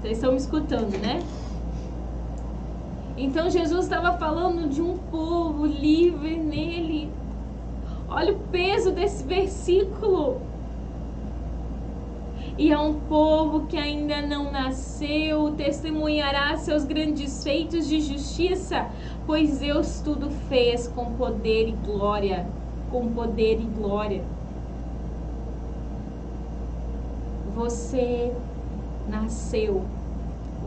Vocês 0.00 0.18
estão 0.18 0.30
me 0.30 0.38
escutando, 0.38 0.96
né? 0.98 1.20
Então 3.16 3.50
Jesus 3.50 3.86
estava 3.86 4.16
falando 4.16 4.68
de 4.68 4.80
um 4.80 4.96
povo 4.96 5.66
livre 5.66 6.36
nele. 6.36 7.10
Olha 8.08 8.34
o 8.34 8.38
peso 8.52 8.92
desse 8.92 9.24
versículo. 9.24 10.40
E 12.56 12.72
a 12.72 12.80
um 12.80 13.00
povo 13.00 13.66
que 13.66 13.76
ainda 13.76 14.22
não 14.22 14.52
nasceu, 14.52 15.54
testemunhará 15.56 16.56
seus 16.56 16.84
grandes 16.84 17.42
feitos 17.42 17.88
de 17.88 18.00
justiça, 18.00 18.86
pois 19.26 19.58
Deus 19.58 20.00
tudo 20.02 20.30
fez 20.48 20.86
com 20.86 21.14
poder 21.14 21.70
e 21.70 21.72
glória. 21.72 22.46
Com 22.90 23.12
poder 23.12 23.60
e 23.60 23.64
glória. 23.64 24.22
Você 27.54 28.32
nasceu 29.08 29.84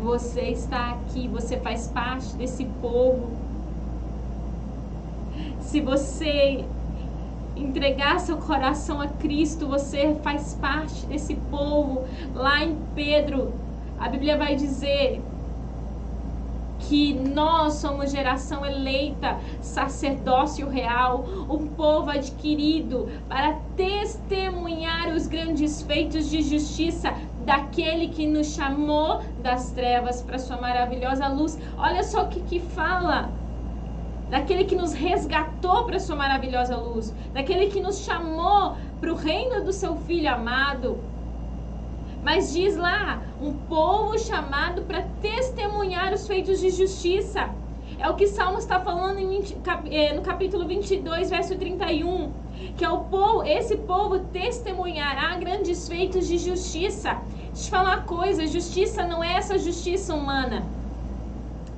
você 0.01 0.41
está 0.49 0.91
aqui, 0.91 1.27
você 1.27 1.57
faz 1.57 1.88
parte 1.88 2.36
desse 2.36 2.65
povo. 2.81 3.29
Se 5.60 5.79
você 5.79 6.65
entregar 7.55 8.19
seu 8.19 8.38
coração 8.38 8.99
a 8.99 9.07
Cristo, 9.07 9.67
você 9.67 10.15
faz 10.23 10.57
parte 10.60 11.05
desse 11.05 11.36
povo. 11.51 12.03
Lá 12.34 12.63
em 12.63 12.75
Pedro, 12.95 13.53
a 13.99 14.10
Bíblia 14.10 14.38
vai 14.38 14.55
dizer 14.55 15.21
que 16.91 17.13
nós 17.13 17.75
somos 17.75 18.12
geração 18.12 18.65
eleita, 18.65 19.39
sacerdócio 19.62 20.67
real, 20.67 21.23
um 21.49 21.67
povo 21.67 22.10
adquirido 22.10 23.08
para 23.30 23.54
testemunhar 23.77 25.08
os 25.15 25.25
grandes 25.25 25.82
feitos 25.82 26.30
de 26.30 26.41
justiça 26.41 27.13
daquele 27.45 28.10
que 28.10 28.27
nos 28.27 28.47
chamou 28.47 29.21
das 29.41 29.71
trevas 29.71 30.21
para 30.21 30.38
sua 30.38 30.58
maravilhosa 30.58 31.30
luz. 31.30 31.58
Olha 31.77 32.04
só 32.04 32.23
o 32.23 32.27
que, 32.27 32.41
que 32.41 32.60
fala. 32.60 33.32
Daquele 34.30 34.65
que 34.65 34.75
nos 34.75 34.91
resgatou 34.91 35.86
para 35.86 35.97
sua 35.97 36.17
maravilhosa 36.17 36.75
luz, 36.75 37.15
daquele 37.34 37.67
que 37.67 37.80
nos 37.80 37.99
chamou 37.99 38.75
para 38.99 39.13
o 39.13 39.15
reino 39.15 39.63
do 39.63 39.71
seu 39.71 39.95
filho 39.95 40.30
amado. 40.30 40.99
Mas 42.23 42.53
diz 42.53 42.75
lá, 42.75 43.21
um 43.41 43.53
povo 43.53 44.17
chamado 44.19 44.84
para 44.84 45.01
testemunhar 45.21 46.13
os 46.13 46.27
feitos 46.27 46.60
de 46.60 46.69
justiça. 46.69 47.49
É 47.99 48.10
o 48.10 48.15
que 48.15 48.27
Salmo 48.27 48.57
está 48.57 48.79
falando 48.79 49.19
eh, 49.91 50.13
no 50.13 50.21
capítulo 50.21 50.67
22, 50.67 51.29
verso 51.29 51.57
31 51.57 52.31
que 52.77 52.86
é 52.86 52.89
o 52.89 52.99
povo, 53.05 53.43
esse 53.43 53.77
povo 53.77 54.19
testemunhará 54.19 55.36
grandes 55.38 55.88
feitos 55.88 56.27
de 56.27 56.38
justiça. 56.38 57.17
Deixa 57.53 57.67
eu 57.67 57.69
falar 57.69 57.97
uma 57.97 58.03
coisa, 58.03 58.45
justiça 58.47 59.03
não 59.05 59.23
é 59.23 59.34
essa 59.34 59.57
justiça 59.57 60.13
humana. 60.13 60.63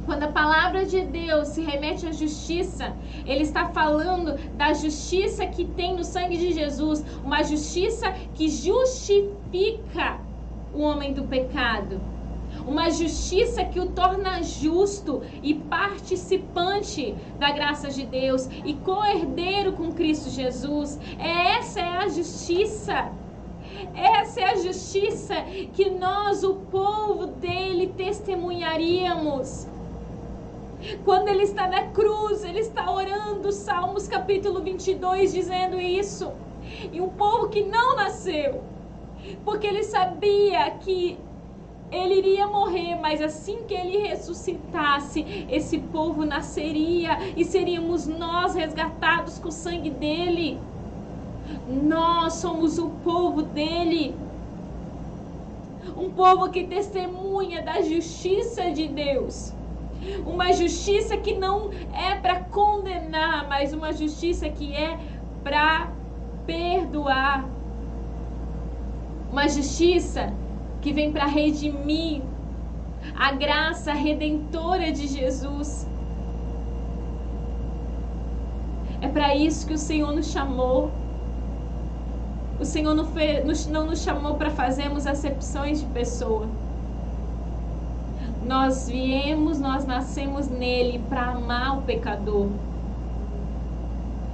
Quando 0.05 0.23
a 0.23 0.27
palavra 0.27 0.85
de 0.85 1.01
Deus 1.01 1.49
se 1.49 1.61
remete 1.61 2.05
à 2.05 2.11
justiça, 2.11 2.93
ele 3.25 3.43
está 3.43 3.69
falando 3.69 4.37
da 4.57 4.73
justiça 4.73 5.45
que 5.47 5.63
tem 5.63 5.95
no 5.95 6.03
sangue 6.03 6.37
de 6.37 6.51
Jesus, 6.51 7.03
uma 7.23 7.41
justiça 7.41 8.11
que 8.35 8.49
justifica 8.49 10.19
o 10.73 10.81
homem 10.81 11.13
do 11.13 11.23
pecado 11.23 12.01
uma 12.67 12.89
justiça 12.89 13.63
que 13.65 13.79
o 13.79 13.87
torna 13.87 14.41
justo 14.41 15.21
e 15.41 15.53
participante 15.53 17.15
da 17.39 17.51
graça 17.51 17.89
de 17.89 18.05
Deus 18.05 18.47
e 18.63 18.73
co-herdeiro 18.75 19.73
com 19.73 19.91
Cristo 19.91 20.29
Jesus. 20.29 20.99
Essa 21.19 21.79
é 21.79 21.97
a 21.97 22.07
justiça. 22.07 23.11
Essa 23.95 24.41
é 24.41 24.43
a 24.51 24.55
justiça 24.55 25.35
que 25.73 25.89
nós, 25.89 26.43
o 26.43 26.55
povo 26.55 27.25
dele, 27.25 27.87
testemunharíamos. 27.97 29.67
Quando 31.05 31.29
ele 31.29 31.43
está 31.43 31.67
na 31.67 31.87
cruz, 31.87 32.43
ele 32.43 32.59
está 32.59 32.91
orando, 32.91 33.51
Salmos 33.51 34.07
capítulo 34.07 34.61
22, 34.61 35.33
dizendo 35.33 35.79
isso. 35.79 36.31
E 36.91 36.99
um 36.99 37.09
povo 37.09 37.49
que 37.49 37.63
não 37.63 37.95
nasceu, 37.95 38.63
porque 39.43 39.67
ele 39.67 39.83
sabia 39.83 40.69
que 40.71 41.17
ele 41.91 42.15
iria 42.15 42.47
morrer, 42.47 42.95
mas 42.95 43.21
assim 43.21 43.63
que 43.67 43.73
ele 43.73 44.07
ressuscitasse, 44.07 45.45
esse 45.49 45.77
povo 45.77 46.25
nasceria 46.25 47.17
e 47.35 47.45
seríamos 47.45 48.07
nós 48.07 48.55
resgatados 48.55 49.37
com 49.37 49.49
o 49.49 49.51
sangue 49.51 49.91
dele. 49.91 50.59
Nós 51.67 52.33
somos 52.33 52.79
o 52.79 52.89
povo 53.03 53.43
dele. 53.43 54.15
Um 55.95 56.09
povo 56.09 56.49
que 56.49 56.63
testemunha 56.63 57.61
da 57.61 57.81
justiça 57.81 58.71
de 58.71 58.87
Deus. 58.87 59.53
Uma 60.25 60.51
justiça 60.51 61.15
que 61.17 61.33
não 61.35 61.69
é 61.93 62.15
para 62.15 62.39
condenar, 62.39 63.47
mas 63.47 63.71
uma 63.71 63.93
justiça 63.93 64.49
que 64.49 64.73
é 64.73 64.97
para 65.43 65.91
perdoar. 66.45 67.52
Uma 69.33 69.47
justiça 69.47 70.31
que 70.79 70.93
vem 70.93 71.11
para 71.11 71.25
redimir 71.25 72.21
a 73.17 73.31
graça 73.31 73.91
redentora 73.91 74.91
de 74.91 75.07
Jesus. 75.07 75.87
É 79.01 79.07
para 79.07 79.35
isso 79.35 79.65
que 79.65 79.73
o 79.73 79.77
Senhor 79.77 80.13
nos 80.13 80.27
chamou. 80.27 80.91
O 82.59 82.63
Senhor 82.63 82.93
não, 82.93 83.05
fez, 83.05 83.65
não 83.65 83.87
nos 83.87 84.03
chamou 84.03 84.35
para 84.35 84.51
fazermos 84.51 85.07
acepções 85.07 85.79
de 85.79 85.87
pessoa. 85.87 86.47
Nós 88.45 88.87
viemos, 88.87 89.59
nós 89.59 89.83
nascemos 89.83 90.47
nele 90.47 90.99
para 91.09 91.31
amar 91.31 91.79
o 91.79 91.81
pecador. 91.81 92.51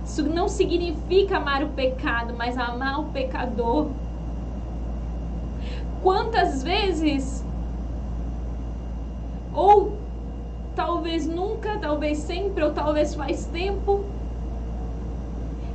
Isso 0.03 0.23
não 0.23 0.49
significa 0.49 1.37
amar 1.37 1.63
o 1.63 1.69
pecado, 1.69 2.33
mas 2.37 2.57
amar 2.57 2.99
o 2.99 3.05
pecador. 3.11 3.87
Quantas 6.01 6.63
vezes, 6.63 7.43
ou 9.53 9.91
talvez 10.75 11.27
nunca, 11.27 11.77
talvez 11.79 12.19
sempre, 12.19 12.63
ou 12.63 12.73
talvez 12.73 13.15
faz 13.15 13.45
tempo, 13.47 13.99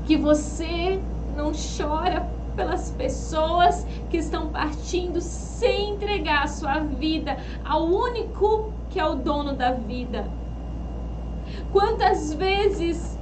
que 0.07 0.17
você 0.17 1.01
não 1.37 1.53
chora 1.53 2.21
pelas 2.57 2.91
pessoas 2.93 3.85
que 4.11 4.19
estão 4.19 4.51
partindo 4.51 5.21
sem 5.21 5.95
entregar 5.95 6.45
a 6.45 6.49
sua 6.49 6.81
vida 6.81 7.37
ao 7.65 7.85
único 7.85 8.73
que 8.91 9.01
é 9.01 9.05
o 9.07 9.17
dono 9.17 9.55
da 9.57 9.73
vida. 9.73 10.25
Quantas 11.73 12.33
vezes 12.35 13.19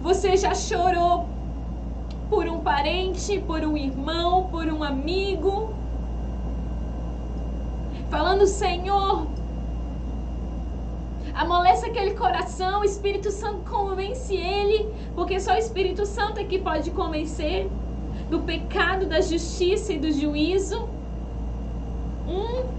você 0.00 0.36
já 0.36 0.54
chorou 0.54 1.37
por 2.28 2.46
um 2.46 2.60
parente, 2.60 3.40
por 3.40 3.60
um 3.62 3.76
irmão, 3.76 4.48
por 4.50 4.66
um 4.66 4.82
amigo, 4.82 5.74
falando: 8.10 8.46
Senhor, 8.46 9.26
amolece 11.34 11.86
aquele 11.86 12.14
coração, 12.14 12.80
o 12.80 12.84
Espírito 12.84 13.30
Santo 13.30 13.70
convence 13.70 14.34
ele, 14.34 14.88
porque 15.14 15.40
só 15.40 15.54
o 15.54 15.58
Espírito 15.58 16.04
Santo 16.04 16.38
é 16.38 16.44
que 16.44 16.58
pode 16.58 16.90
convencer 16.90 17.68
do 18.28 18.40
pecado, 18.40 19.06
da 19.06 19.20
justiça 19.20 19.92
e 19.92 19.98
do 19.98 20.12
juízo. 20.12 20.88
Hum. 22.28 22.78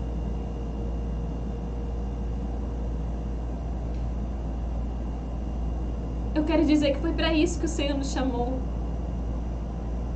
Eu 6.35 6.43
quero 6.43 6.63
dizer 6.65 6.93
que 6.93 6.99
foi 6.99 7.11
para 7.11 7.33
isso 7.33 7.59
que 7.59 7.65
o 7.65 7.69
Senhor 7.69 7.97
nos 7.97 8.11
chamou 8.11 8.59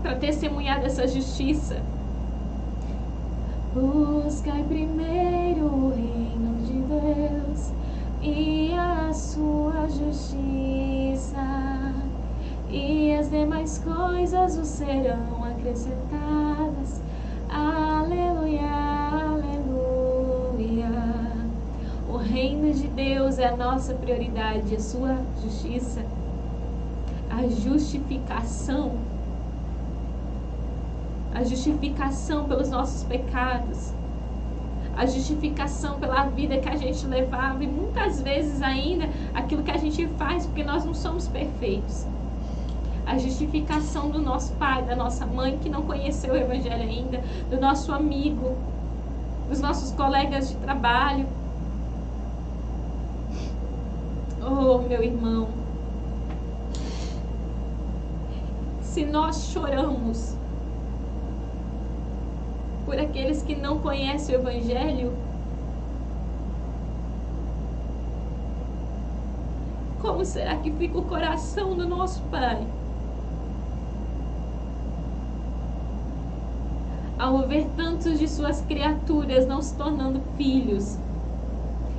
para 0.03 0.15
testemunhar 0.15 0.81
dessa 0.81 1.07
justiça. 1.07 1.81
Buscai 3.73 4.61
primeiro 4.63 5.65
o 5.65 5.93
reino 5.95 6.61
de 6.67 6.73
Deus 6.73 7.71
e 8.21 8.73
a 8.73 9.11
sua 9.13 9.87
justiça, 9.87 11.37
e 12.69 13.15
as 13.15 13.31
demais 13.31 13.79
coisas 13.79 14.57
o 14.57 14.65
serão 14.65 15.43
acrescentadas. 15.45 17.01
Aleluia, 17.49 18.69
aleluia. 19.31 20.89
O 22.09 22.17
reino 22.17 22.73
de 22.73 22.87
Deus 22.89 23.39
é 23.39 23.47
a 23.47 23.55
nossa 23.55 23.93
prioridade, 23.95 24.75
a 24.75 24.79
sua 24.79 25.17
justiça, 25.41 26.01
a 27.29 27.47
justificação 27.47 29.12
a 31.33 31.43
justificação 31.43 32.45
pelos 32.45 32.69
nossos 32.69 33.03
pecados, 33.03 33.91
a 34.95 35.05
justificação 35.05 35.99
pela 35.99 36.25
vida 36.25 36.57
que 36.57 36.69
a 36.69 36.75
gente 36.75 37.05
levava 37.07 37.63
e 37.63 37.67
muitas 37.67 38.21
vezes 38.21 38.61
ainda 38.61 39.09
aquilo 39.33 39.63
que 39.63 39.71
a 39.71 39.77
gente 39.77 40.07
faz 40.19 40.45
porque 40.45 40.63
nós 40.63 40.85
não 40.85 40.93
somos 40.93 41.27
perfeitos. 41.27 42.05
A 43.05 43.17
justificação 43.17 44.09
do 44.09 44.21
nosso 44.21 44.53
pai, 44.53 44.83
da 44.83 44.95
nossa 44.95 45.25
mãe 45.25 45.57
que 45.57 45.69
não 45.69 45.81
conheceu 45.81 46.33
o 46.33 46.37
Evangelho 46.37 46.83
ainda, 46.83 47.21
do 47.49 47.59
nosso 47.59 47.91
amigo, 47.91 48.55
dos 49.49 49.59
nossos 49.59 49.91
colegas 49.91 50.49
de 50.49 50.55
trabalho. 50.57 51.25
Oh, 54.41 54.77
meu 54.87 55.03
irmão, 55.03 55.47
se 58.81 59.03
nós 59.05 59.49
choramos 59.51 60.37
por 62.93 62.99
aqueles 62.99 63.41
que 63.41 63.55
não 63.55 63.79
conhecem 63.79 64.35
o 64.35 64.39
Evangelho? 64.39 65.13
Como 69.99 70.23
será 70.23 70.57
que 70.57 70.69
fica 70.69 70.99
o 70.99 71.05
coração 71.05 71.75
do 71.75 71.87
nosso 71.87 72.21
Pai? 72.29 72.67
Ao 77.17 77.47
ver 77.47 77.67
tantos 77.75 78.19
de 78.19 78.27
suas 78.27 78.61
criaturas 78.61 79.47
não 79.47 79.59
se 79.59 79.75
tornando 79.75 80.21
filhos 80.37 80.99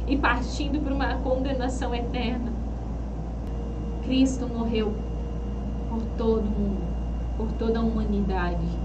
e 0.07 0.17
partindo 0.17 0.81
para 0.81 0.95
uma 0.95 1.15
condenação 1.17 1.93
eterna. 1.93 2.53
Cristo 4.05 4.47
morreu 4.47 4.95
por 5.89 6.05
todo 6.17 6.45
mundo, 6.45 6.87
por 7.37 7.51
toda 7.51 7.81
a 7.81 7.83
humanidade. 7.83 8.84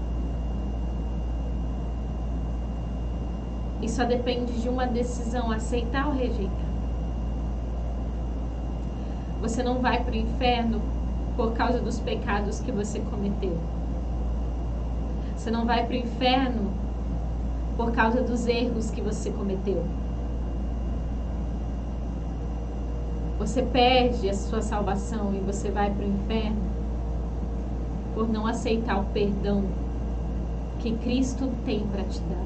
E 3.82 3.88
só 3.88 4.04
depende 4.04 4.60
de 4.60 4.68
uma 4.68 4.86
decisão, 4.86 5.50
aceitar 5.50 6.06
ou 6.06 6.12
rejeitar. 6.12 6.70
Você 9.40 9.62
não 9.62 9.80
vai 9.80 10.04
para 10.04 10.12
o 10.12 10.16
inferno 10.16 10.82
por 11.36 11.52
causa 11.52 11.80
dos 11.80 11.98
pecados 11.98 12.60
que 12.60 12.70
você 12.70 13.00
cometeu. 13.00 13.56
Você 15.34 15.50
não 15.50 15.64
vai 15.64 15.86
para 15.86 15.94
o 15.94 15.98
inferno 15.98 16.70
por 17.76 17.92
causa 17.92 18.20
dos 18.22 18.46
erros 18.46 18.90
que 18.90 19.00
você 19.00 19.30
cometeu. 19.30 19.82
Você 23.38 23.62
perde 23.62 24.28
a 24.28 24.34
sua 24.34 24.60
salvação 24.60 25.32
e 25.34 25.38
você 25.38 25.70
vai 25.70 25.90
para 25.90 26.04
o 26.04 26.08
inferno 26.08 26.60
por 28.14 28.28
não 28.28 28.46
aceitar 28.46 29.00
o 29.00 29.04
perdão 29.06 29.64
que 30.78 30.92
Cristo 30.96 31.50
tem 31.64 31.86
para 31.86 32.04
te 32.04 32.20
dar 32.20 32.44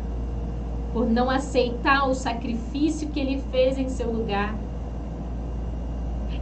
por 0.95 1.11
não 1.11 1.29
aceitar 1.29 2.09
o 2.09 2.15
sacrifício 2.15 3.11
que 3.11 3.19
ele 3.19 3.43
fez 3.51 3.77
em 3.77 3.89
seu 3.89 4.13
lugar. 4.13 4.55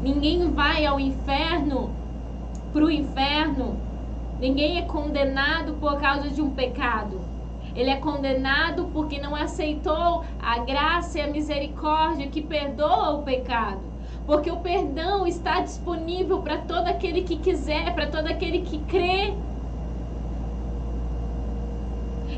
Ninguém 0.03 0.51
vai 0.51 0.85
ao 0.85 1.01
inferno, 1.01 1.91
para 2.71 2.85
o 2.85 2.91
inferno. 2.91 3.77
Ninguém 4.39 4.77
é 4.77 4.83
condenado 4.83 5.75
por 5.81 5.99
causa 5.99 6.29
de 6.29 6.43
um 6.43 6.51
pecado. 6.51 7.19
Ele 7.75 7.89
é 7.89 7.97
condenado 7.97 8.91
porque 8.93 9.19
não 9.19 9.35
aceitou 9.35 10.23
a 10.39 10.59
graça 10.59 11.19
e 11.19 11.23
a 11.23 11.29
misericórdia 11.29 12.29
que 12.29 12.43
perdoa 12.43 13.11
o 13.11 13.23
pecado. 13.23 13.81
Porque 14.27 14.51
o 14.51 14.59
perdão 14.59 15.27
está 15.27 15.61
disponível 15.61 16.43
para 16.43 16.59
todo 16.59 16.89
aquele 16.89 17.23
que 17.23 17.39
quiser, 17.39 17.95
para 17.95 18.07
todo 18.07 18.27
aquele 18.27 18.61
que 18.61 18.81
crê. 18.81 19.35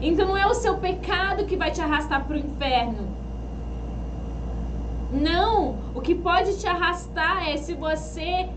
Então 0.01 0.29
não 0.29 0.37
é 0.37 0.47
o 0.47 0.55
seu 0.55 0.77
pecado 0.79 1.47
que 1.47 1.57
vai 1.57 1.71
te 1.71 1.81
arrastar 1.81 2.25
para 2.25 2.37
o 2.37 2.39
inferno. 2.39 3.09
Não, 5.13 5.77
o 5.95 6.01
que 6.01 6.15
pode 6.15 6.59
te 6.59 6.67
arrastar 6.67 7.49
é 7.49 7.57
se 7.57 7.75
você 7.75 8.49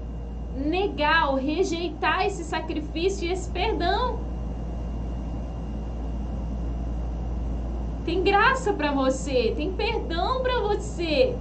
negar 0.56 1.30
ou 1.30 1.36
rejeitar 1.36 2.26
esse 2.26 2.44
sacrifício 2.44 3.28
e 3.28 3.32
esse 3.32 3.50
perdão. 3.50 4.20
Tem 8.04 8.24
graça 8.24 8.74
para 8.74 8.92
você, 8.92 9.54
tem 9.56 9.74
perdão 9.74 10.42
para 10.42 10.62
você. 10.62 11.36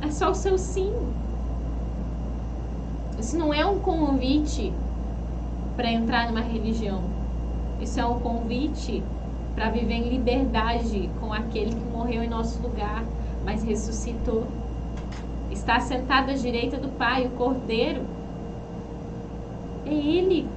É 0.00 0.10
só 0.10 0.30
o 0.30 0.34
seu 0.34 0.56
sim. 0.56 0.92
Isso 3.18 3.36
não 3.36 3.52
é 3.52 3.64
um 3.66 3.78
convite 3.78 4.72
para 5.76 5.90
entrar 5.90 6.28
numa 6.28 6.40
religião. 6.40 7.02
Isso 7.80 7.98
é 7.98 8.06
um 8.06 8.20
convite 8.20 9.02
para 9.54 9.70
viver 9.70 9.94
em 9.94 10.08
liberdade 10.08 11.10
com 11.20 11.32
aquele 11.32 11.74
que 11.74 11.84
morreu 11.84 12.22
em 12.22 12.28
nosso 12.28 12.62
lugar, 12.62 13.04
mas 13.44 13.62
ressuscitou. 13.62 14.46
Está 15.50 15.80
sentado 15.80 16.30
à 16.30 16.34
direita 16.34 16.78
do 16.78 16.88
Pai, 16.88 17.26
o 17.26 17.30
Cordeiro. 17.30 18.02
É 19.84 19.92
Ele. 19.92 20.48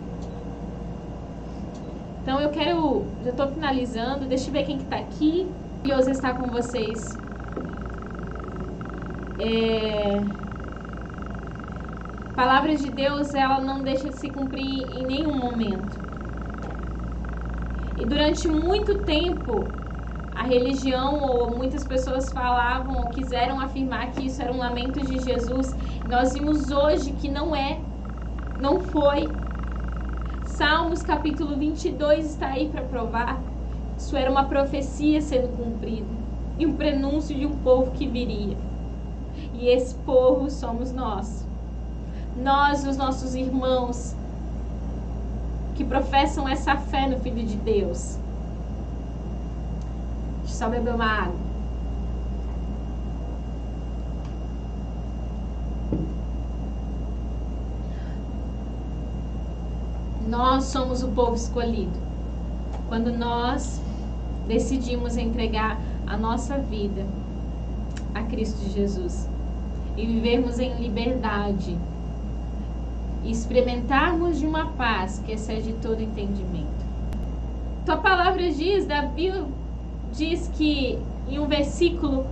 Então 2.22 2.40
eu 2.40 2.50
quero, 2.50 3.06
já 3.24 3.32
estou 3.32 3.48
finalizando, 3.48 4.26
deixa 4.26 4.50
eu 4.50 4.54
ver 4.54 4.66
quem 4.66 4.78
que 4.78 4.84
está 4.84 4.98
aqui. 4.98 5.48
Curioso 5.82 6.10
estar 6.10 6.34
com 6.34 6.48
vocês. 6.48 7.16
É, 9.38 10.22
palavra 12.36 12.76
de 12.76 12.92
Deus, 12.92 13.34
ela 13.34 13.62
não 13.62 13.82
deixa 13.82 14.10
de 14.10 14.16
se 14.16 14.30
cumprir 14.30 14.82
em 14.92 15.06
nenhum 15.06 15.34
momento. 15.38 15.98
E 17.98 18.06
durante 18.06 18.46
muito 18.50 19.00
tempo, 19.06 19.64
a 20.36 20.44
religião 20.44 21.24
ou 21.24 21.56
muitas 21.56 21.86
pessoas 21.86 22.30
falavam 22.30 22.98
ou 22.98 23.10
quiseram 23.10 23.62
afirmar 23.62 24.12
que 24.12 24.26
isso 24.26 24.42
era 24.42 24.52
um 24.52 24.58
lamento 24.58 25.00
de 25.00 25.18
Jesus. 25.22 25.74
Nós 26.10 26.34
vimos 26.34 26.72
hoje 26.72 27.14
que 27.14 27.30
não 27.30 27.56
é, 27.56 27.80
não 28.60 28.82
foi. 28.82 29.30
Salmos 30.44 31.04
capítulo 31.04 31.56
22 31.56 32.26
está 32.26 32.48
aí 32.48 32.68
para 32.68 32.82
provar. 32.82 33.42
Isso 33.98 34.18
era 34.18 34.30
uma 34.30 34.44
profecia 34.44 35.22
sendo 35.22 35.56
cumprida 35.56 36.06
e 36.60 36.66
um 36.66 36.76
prenúncio 36.76 37.34
de 37.34 37.46
um 37.46 37.56
povo 37.60 37.92
que 37.92 38.06
viria. 38.06 38.58
E 39.54 39.70
esse 39.70 39.96
povo 39.96 40.50
somos 40.50 40.92
nós 40.92 41.45
nós 42.36 42.84
e 42.84 42.90
os 42.90 42.98
nossos 42.98 43.34
irmãos 43.34 44.16
que 45.76 45.84
professam 45.84 46.48
essa 46.48 46.76
fé 46.76 47.08
no 47.08 47.20
Filho 47.20 47.46
de 47.46 47.56
Deus. 47.58 48.18
Deixa 50.40 50.54
eu 50.54 50.58
só 50.58 50.70
beber 50.70 50.94
uma 50.94 51.06
água. 51.06 51.46
Nós 60.28 60.66
somos 60.66 61.04
o 61.04 61.10
povo 61.10 61.36
escolhido. 61.36 61.98
Quando 62.88 63.12
nós 63.12 63.82
decidimos 64.48 65.18
entregar 65.18 65.80
a 66.06 66.18
nossa 66.18 66.58
vida 66.58 67.06
a 68.14 68.24
Cristo 68.24 68.70
Jesus 68.70 69.28
e 69.98 70.06
vivermos 70.06 70.60
em 70.60 70.76
liberdade 70.76 71.78
e 73.26 73.32
experimentarmos 73.32 74.40
de 74.40 74.46
uma 74.46 74.68
paz 74.74 75.22
que 75.26 75.32
excede 75.32 75.74
todo 75.82 76.02
entendimento. 76.02 76.86
Tua 77.84 77.98
palavra 77.98 78.52
diz, 78.52 78.86
Davi 78.86 79.34
diz 80.14 80.48
que 80.56 81.00
em 81.28 81.40
um 81.40 81.48
versículo 81.48 82.28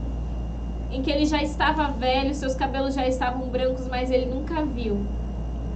em 0.91 1.01
que 1.01 1.09
ele 1.09 1.25
já 1.25 1.41
estava 1.41 1.87
velho, 1.87 2.35
seus 2.35 2.53
cabelos 2.53 2.93
já 2.93 3.07
estavam 3.07 3.49
brancos, 3.49 3.87
mas 3.87 4.11
ele 4.11 4.27
nunca 4.27 4.63
viu, 4.63 5.03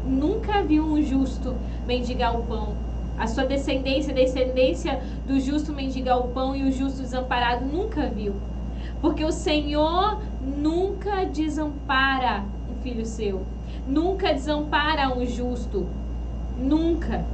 nunca 0.06 0.62
viu 0.62 0.84
um 0.84 1.02
justo 1.02 1.56
mendigar 1.88 2.40
o 2.40 2.44
pão. 2.44 2.76
A 3.18 3.26
sua 3.26 3.44
descendência, 3.44 4.14
descendência 4.14 5.02
do 5.26 5.40
justo 5.40 5.74
mendigar 5.74 6.20
o 6.20 6.28
pão 6.28 6.56
e 6.56 6.64
o 6.64 6.72
justo 6.72 7.02
desamparado 7.02 7.66
nunca 7.66 8.06
viu. 8.06 8.36
Porque 9.02 9.26
o 9.26 9.32
Senhor 9.32 10.22
nunca 10.40 11.26
desampara 11.26 12.44
um 12.70 12.80
filho 12.84 13.04
seu 13.04 13.57
nunca 13.88 14.34
desampara 14.34 15.10
um 15.16 15.26
justo. 15.26 15.86
Nunca. 16.58 17.26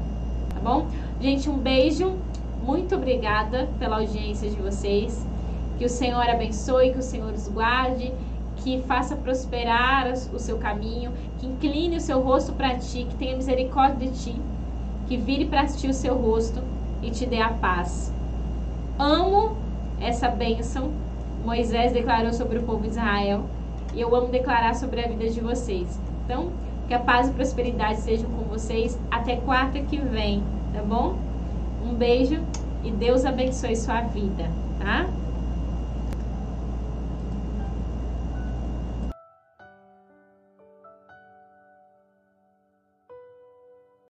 Tá 0.54 0.60
bom? 0.62 0.88
Gente, 1.20 1.50
um 1.50 1.58
beijo. 1.58 2.16
Muito 2.64 2.96
obrigada 2.96 3.70
pela 3.80 3.98
audiência 3.98 4.50
de 4.50 4.56
vocês. 4.56 5.26
Que 5.78 5.86
o 5.86 5.90
Senhor 5.90 6.30
abençoe, 6.30 6.92
que 6.92 7.00
o 7.00 7.04
Senhor 7.04 7.34
os 7.34 7.48
guarde, 7.48 8.14
que 8.58 8.82
faça 8.84 9.16
prosperar 9.16 10.12
o 10.12 10.40
seu 10.40 10.58
caminho, 10.58 11.12
que 11.40 11.48
incline 11.48 11.98
o 11.98 12.02
seu 12.02 12.22
rosto 12.22 12.54
para 12.54 12.76
ti, 12.76 13.06
que 13.10 13.16
tenha 13.16 13.36
misericórdia 13.36 14.10
de 14.10 14.24
ti, 14.24 14.36
que 15.08 15.18
vire 15.18 15.46
para 15.46 15.66
ti 15.66 15.88
o 15.88 15.94
seu 15.94 16.16
rosto 16.16 16.62
e 17.02 17.12
te 17.12 17.26
dê 17.26 17.42
a 17.42 17.50
paz. 17.50 18.14
Amo 18.98 19.58
essa 20.00 20.30
bênção. 20.30 20.92
Moisés 21.44 21.92
declarou 21.92 22.32
sobre 22.32 22.60
o 22.60 22.64
povo 22.64 22.84
de 22.84 22.90
Israel 22.90 23.44
e 23.94 24.00
eu 24.00 24.16
amo 24.16 24.30
declarar 24.30 24.76
sobre 24.76 25.04
a 25.04 25.08
vida 25.08 25.30
de 25.30 25.42
vocês. 25.42 26.00
Então, 26.24 26.60
Que 26.86 26.94
a 26.94 27.00
paz 27.04 27.30
e 27.30 27.34
prosperidade 27.34 28.02
sejam 28.02 28.30
com 28.32 28.44
vocês 28.46 29.02
até 29.10 29.38
quarta 29.38 29.84
que 29.86 30.02
vem, 30.02 30.54
tá 30.72 30.84
bom? 30.84 31.26
Um 31.80 31.96
beijo 31.96 32.46
e 32.82 32.92
Deus 32.92 33.26
abençoe 33.26 33.76
sua 33.76 34.02
vida, 34.02 34.60
tá? 34.78 35.23